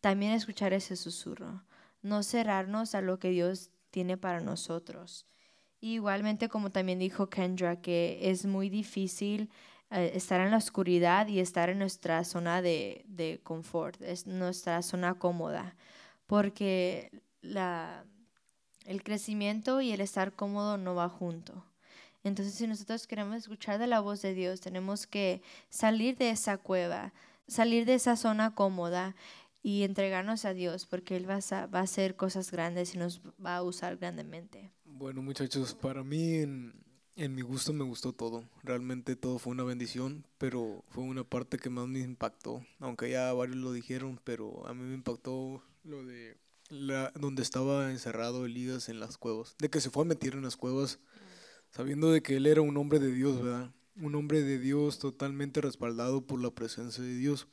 también 0.00 0.32
escuchar 0.32 0.72
ese 0.72 0.96
susurro. 0.96 1.64
No 2.00 2.22
cerrarnos 2.22 2.94
a 2.94 3.00
lo 3.00 3.18
que 3.18 3.30
Dios 3.30 3.70
tiene 3.90 4.16
para 4.16 4.40
nosotros. 4.40 5.26
igualmente, 5.80 6.48
como 6.48 6.70
también 6.70 7.00
dijo 7.00 7.28
Kendra, 7.28 7.80
que 7.80 8.30
es 8.30 8.46
muy 8.46 8.68
difícil 8.70 9.50
eh, 9.90 10.12
estar 10.14 10.40
en 10.40 10.52
la 10.52 10.56
oscuridad 10.58 11.26
y 11.26 11.40
estar 11.40 11.70
en 11.70 11.78
nuestra 11.80 12.24
zona 12.24 12.62
de, 12.62 13.04
de 13.08 13.40
confort, 13.42 14.00
es 14.00 14.26
nuestra 14.26 14.80
zona 14.82 15.14
cómoda, 15.14 15.76
porque 16.26 17.10
la, 17.42 18.04
el 18.86 19.02
crecimiento 19.02 19.80
y 19.80 19.92
el 19.92 20.00
estar 20.00 20.32
cómodo 20.32 20.78
no 20.78 20.94
va 20.94 21.08
junto. 21.08 21.64
Entonces, 22.24 22.54
si 22.54 22.66
nosotros 22.66 23.06
queremos 23.06 23.36
escuchar 23.36 23.78
de 23.78 23.86
la 23.86 24.00
voz 24.00 24.22
de 24.22 24.34
Dios, 24.34 24.60
tenemos 24.60 25.06
que 25.06 25.42
salir 25.70 26.16
de 26.16 26.30
esa 26.30 26.56
cueva, 26.56 27.12
salir 27.48 27.84
de 27.84 27.94
esa 27.94 28.16
zona 28.16 28.54
cómoda 28.54 29.16
y 29.62 29.82
entregarnos 29.82 30.44
a 30.44 30.54
Dios, 30.54 30.86
porque 30.86 31.16
Él 31.16 31.28
va 31.28 31.38
a, 31.38 31.66
va 31.66 31.80
a 31.80 31.82
hacer 31.82 32.16
cosas 32.16 32.50
grandes 32.50 32.94
y 32.94 32.98
nos 32.98 33.20
va 33.44 33.56
a 33.56 33.62
usar 33.62 33.96
grandemente. 33.96 34.70
Bueno, 34.84 35.22
muchachos, 35.22 35.74
para 35.74 36.04
mí 36.04 36.36
en, 36.36 36.74
en 37.16 37.34
mi 37.34 37.42
gusto 37.42 37.72
me 37.72 37.84
gustó 37.84 38.12
todo. 38.12 38.44
Realmente 38.62 39.16
todo 39.16 39.38
fue 39.38 39.52
una 39.52 39.64
bendición, 39.64 40.24
pero 40.38 40.84
fue 40.88 41.04
una 41.04 41.24
parte 41.24 41.58
que 41.58 41.70
más 41.70 41.88
me 41.88 42.00
impactó. 42.00 42.64
Aunque 42.78 43.10
ya 43.10 43.32
varios 43.32 43.56
lo 43.56 43.72
dijeron, 43.72 44.20
pero 44.24 44.66
a 44.66 44.74
mí 44.74 44.82
me 44.84 44.94
impactó 44.94 45.62
lo 45.84 46.04
de 46.04 46.36
la, 46.72 47.12
donde 47.14 47.42
estaba 47.42 47.90
encerrado 47.90 48.46
Elías 48.46 48.88
en 48.88 48.98
las 48.98 49.18
cuevas. 49.18 49.54
De 49.58 49.68
que 49.70 49.80
se 49.80 49.90
fue 49.90 50.04
a 50.04 50.06
meter 50.06 50.34
en 50.34 50.42
las 50.42 50.56
cuevas, 50.56 50.98
sabiendo 51.70 52.10
de 52.10 52.22
que 52.22 52.36
él 52.36 52.46
era 52.46 52.62
un 52.62 52.76
hombre 52.76 52.98
de 52.98 53.12
Dios, 53.12 53.42
¿verdad? 53.42 53.70
Un 53.96 54.14
hombre 54.14 54.42
de 54.42 54.58
Dios 54.58 54.98
totalmente 54.98 55.60
respaldado 55.60 56.26
por 56.26 56.40
la 56.42 56.50
presencia 56.50 57.04
de 57.04 57.14
Dios. 57.14 57.46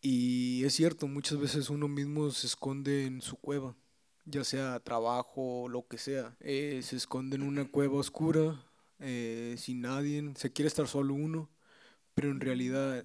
Y 0.00 0.62
es 0.64 0.74
cierto, 0.74 1.08
muchas 1.08 1.38
veces 1.38 1.70
uno 1.70 1.88
mismo 1.88 2.30
se 2.30 2.46
esconde 2.46 3.06
en 3.06 3.20
su 3.20 3.36
cueva, 3.36 3.74
ya 4.26 4.44
sea 4.44 4.78
trabajo 4.80 5.66
lo 5.68 5.86
que 5.88 5.98
sea. 5.98 6.36
Eh, 6.40 6.80
se 6.82 6.96
esconde 6.96 7.36
en 7.36 7.42
una 7.42 7.64
cueva 7.64 7.96
oscura, 7.96 8.62
eh, 9.00 9.56
sin 9.58 9.80
nadie, 9.80 10.32
se 10.36 10.52
quiere 10.52 10.68
estar 10.68 10.86
solo 10.86 11.14
uno, 11.14 11.50
pero 12.14 12.30
en 12.30 12.40
realidad 12.40 13.04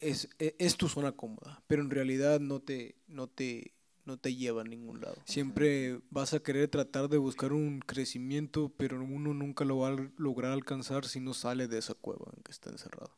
es, 0.00 0.28
e, 0.38 0.56
es, 0.58 0.76
tu 0.76 0.88
zona 0.88 1.12
cómoda, 1.12 1.62
pero 1.66 1.82
en 1.82 1.90
realidad 1.90 2.40
no 2.40 2.60
te, 2.60 2.96
no, 3.06 3.28
te, 3.28 3.74
no 4.10 4.18
te 4.18 4.34
lleva 4.34 4.62
a 4.62 4.64
ningún 4.64 5.00
lado. 5.00 5.16
Siempre 5.24 6.00
vas 6.10 6.34
a 6.34 6.40
querer 6.40 6.68
tratar 6.68 7.08
de 7.08 7.18
buscar 7.18 7.52
un 7.52 7.80
crecimiento, 7.80 8.72
pero 8.76 9.02
uno 9.02 9.34
nunca 9.34 9.64
lo 9.64 9.78
va 9.78 9.88
a 9.88 10.10
lograr 10.16 10.52
alcanzar 10.52 11.06
si 11.06 11.20
no 11.20 11.34
sale 11.34 11.68
de 11.68 11.78
esa 11.78 11.94
cueva 11.94 12.26
en 12.36 12.42
que 12.42 12.52
está 12.52 12.70
encerrado 12.70 13.12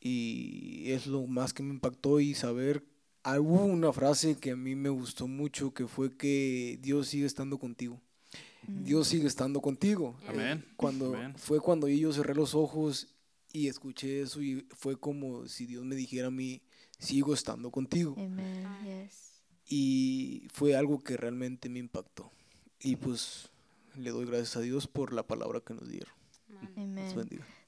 y 0.00 0.90
es 0.92 1.06
lo 1.06 1.26
más 1.26 1.52
que 1.52 1.62
me 1.62 1.74
impactó 1.74 2.20
y 2.20 2.34
saber, 2.34 2.84
ah, 3.24 3.40
hubo 3.40 3.64
una 3.64 3.92
frase 3.92 4.36
que 4.36 4.52
a 4.52 4.56
mí 4.56 4.74
me 4.74 4.88
gustó 4.88 5.26
mucho 5.26 5.74
que 5.74 5.86
fue 5.86 6.16
que 6.16 6.78
Dios 6.80 7.08
sigue 7.08 7.26
estando 7.26 7.58
contigo. 7.58 8.00
Mm. 8.66 8.84
Dios 8.84 9.08
sigue 9.08 9.26
estando 9.26 9.60
contigo. 9.60 10.16
Amén. 10.26 10.64
Cuando 10.76 11.14
fue 11.36 11.60
cuando 11.60 11.88
yo 11.88 12.12
cerré 12.12 12.34
los 12.34 12.54
ojos 12.54 13.08
y 13.52 13.68
escuché 13.68 14.22
eso 14.22 14.42
y 14.42 14.66
fue 14.76 14.98
como 14.98 15.46
si 15.48 15.66
Dios 15.66 15.84
me 15.84 15.96
dijera 15.96 16.28
a 16.28 16.32
mí, 16.32 16.62
sigo 16.98 17.34
estando 17.34 17.70
contigo. 17.70 18.14
Amen. 18.18 18.66
Y 19.68 20.48
fue 20.52 20.76
algo 20.76 21.02
que 21.02 21.16
realmente 21.16 21.68
me 21.68 21.78
impactó. 21.78 22.30
Y 22.80 22.96
pues 22.96 23.50
le 23.96 24.10
doy 24.10 24.26
gracias 24.26 24.56
a 24.56 24.60
Dios 24.60 24.86
por 24.86 25.12
la 25.12 25.26
palabra 25.26 25.60
que 25.60 25.74
nos 25.74 25.88
dieron. 25.88 26.12
Amén. 26.76 27.12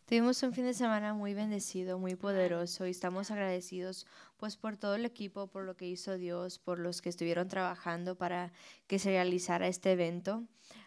Tuvimos 0.07 0.43
un 0.43 0.53
fin 0.53 0.65
de 0.65 0.75
semana 0.75 1.15
muy 1.15 1.35
bendecido, 1.35 1.97
muy 1.97 2.17
poderoso 2.17 2.85
y 2.85 2.91
estamos 2.91 3.31
agradecidos 3.31 4.09
pues 4.39 4.57
por 4.57 4.77
todo 4.77 4.97
el 4.97 5.05
equipo, 5.05 5.47
por 5.47 5.65
lo 5.65 5.77
que 5.77 5.87
hizo 5.87 6.17
Dios, 6.19 6.59
por 6.59 6.81
los 6.81 7.01
que 7.01 7.11
estuvieron 7.11 7.47
trabajando 7.47 8.17
para 8.17 8.53
que 8.89 8.99
se 8.99 9.11
realizara 9.11 9.69
este 9.69 9.93
evento. 9.93 10.43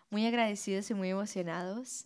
Muy 0.10 0.26
agradecidos 0.26 0.92
y 0.92 0.94
muy 0.94 1.10
emocionados. 1.10 2.06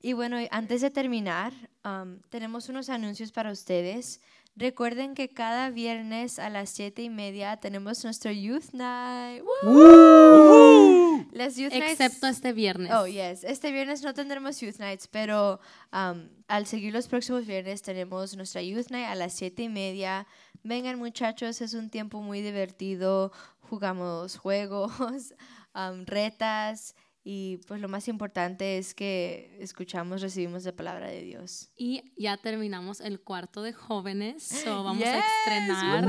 Y 0.00 0.14
bueno, 0.14 0.38
antes 0.50 0.80
de 0.80 0.90
terminar, 0.90 1.52
um, 1.84 2.20
tenemos 2.30 2.70
unos 2.70 2.88
anuncios 2.88 3.32
para 3.32 3.50
ustedes. 3.50 4.22
Recuerden 4.58 5.14
que 5.14 5.28
cada 5.28 5.68
viernes 5.68 6.38
a 6.38 6.48
las 6.48 6.70
siete 6.70 7.02
y 7.02 7.10
media 7.10 7.58
tenemos 7.58 8.02
nuestro 8.04 8.30
Youth 8.32 8.72
Night. 8.72 9.42
¡Woo! 9.62 11.26
Las 11.32 11.56
Youth 11.56 11.72
Nights- 11.72 12.00
Excepto 12.00 12.26
este 12.26 12.54
viernes. 12.54 12.90
Oh, 12.94 13.06
yes. 13.06 13.44
Este 13.44 13.70
viernes 13.70 14.02
no 14.02 14.14
tendremos 14.14 14.58
Youth 14.60 14.78
Nights, 14.78 15.08
pero 15.08 15.60
um, 15.92 16.28
al 16.48 16.64
seguir 16.66 16.94
los 16.94 17.06
próximos 17.06 17.46
viernes 17.46 17.82
tenemos 17.82 18.34
nuestra 18.34 18.62
Youth 18.62 18.88
Night 18.88 19.08
a 19.08 19.14
las 19.14 19.34
siete 19.34 19.62
y 19.64 19.68
media. 19.68 20.26
Vengan 20.62 20.98
muchachos, 20.98 21.60
es 21.60 21.74
un 21.74 21.90
tiempo 21.90 22.22
muy 22.22 22.40
divertido. 22.40 23.32
Jugamos 23.60 24.38
juegos, 24.38 25.34
um, 25.74 26.06
retas 26.06 26.94
y 27.28 27.56
pues 27.66 27.80
lo 27.80 27.88
más 27.88 28.06
importante 28.06 28.78
es 28.78 28.94
que 28.94 29.56
escuchamos, 29.60 30.22
recibimos 30.22 30.62
la 30.64 30.70
palabra 30.70 31.08
de 31.08 31.22
Dios. 31.22 31.70
Y 31.76 32.12
ya 32.16 32.36
terminamos 32.36 33.00
el 33.00 33.20
cuarto 33.20 33.62
de 33.62 33.72
jóvenes. 33.72 34.44
So 34.44 34.84
vamos 34.84 34.98
Yes, 35.02 35.08
a 35.08 35.18
estrenar 35.18 36.04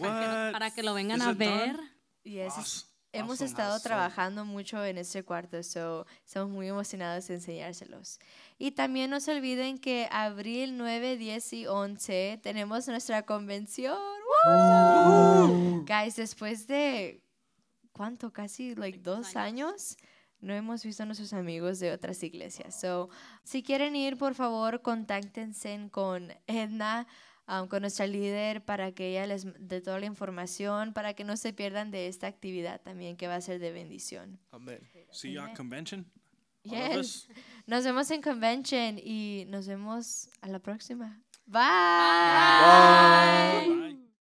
What? 0.00 0.52
para 0.52 0.70
que 0.70 0.82
lo 0.82 0.94
vengan 0.94 1.18
Is 1.20 1.26
a 1.26 1.32
ver. 1.34 1.76
Y 2.22 2.38
es- 2.38 2.54
Awes- 2.54 2.86
hemos 3.12 3.32
awesome, 3.32 3.50
estado 3.50 3.72
awesome. 3.74 3.88
trabajando 3.90 4.44
mucho 4.46 4.82
en 4.84 4.96
este 4.96 5.22
cuarto, 5.22 5.62
so 5.62 6.06
estamos 6.24 6.48
muy 6.50 6.66
emocionados 6.68 7.28
de 7.28 7.34
enseñárselos. 7.34 8.18
Y 8.58 8.70
también 8.72 9.10
no 9.10 9.20
se 9.20 9.32
olviden 9.36 9.76
que 9.78 10.08
abril 10.10 10.78
9, 10.78 11.18
10 11.18 11.52
y 11.52 11.66
11 11.66 12.40
tenemos 12.42 12.88
nuestra 12.88 13.22
convención. 13.26 13.98
¡Woo! 14.46 15.84
Guys, 15.86 16.16
después 16.16 16.66
de 16.66 17.20
¿cuánto? 17.94 18.32
Casi 18.32 18.74
like 18.74 18.98
dos 18.98 19.36
años. 19.36 19.96
No 20.40 20.52
hemos 20.52 20.84
visto 20.84 21.02
a 21.02 21.06
nuestros 21.06 21.32
amigos 21.32 21.78
de 21.78 21.90
otras 21.92 22.22
iglesias. 22.22 22.78
So, 22.78 23.08
si 23.44 23.62
quieren 23.62 23.96
ir, 23.96 24.18
por 24.18 24.34
favor, 24.34 24.82
contáctense 24.82 25.88
con 25.90 26.34
Edna, 26.46 27.06
um, 27.48 27.66
con 27.66 27.80
nuestra 27.80 28.06
líder, 28.06 28.62
para 28.62 28.92
que 28.92 29.12
ella 29.12 29.26
les 29.26 29.46
dé 29.58 29.80
toda 29.80 29.98
la 29.98 30.04
información, 30.04 30.92
para 30.92 31.14
que 31.14 31.24
no 31.24 31.38
se 31.38 31.54
pierdan 31.54 31.90
de 31.90 32.08
esta 32.08 32.26
actividad 32.26 32.82
también, 32.82 33.16
que 33.16 33.26
va 33.26 33.36
a 33.36 33.40
ser 33.40 33.58
de 33.58 33.72
bendición. 33.72 34.38
Amén. 34.50 34.80
See 35.10 35.32
you 35.32 35.40
at 35.40 35.56
convention. 35.56 36.04
Yes. 36.64 37.28
Nos 37.66 37.84
vemos 37.84 38.10
en 38.10 38.20
convention 38.20 38.98
y 38.98 39.46
nos 39.48 39.66
vemos 39.66 40.28
a 40.42 40.48
la 40.48 40.58
próxima. 40.58 41.22
Bye. 41.46 41.62
Bye. 43.68 43.83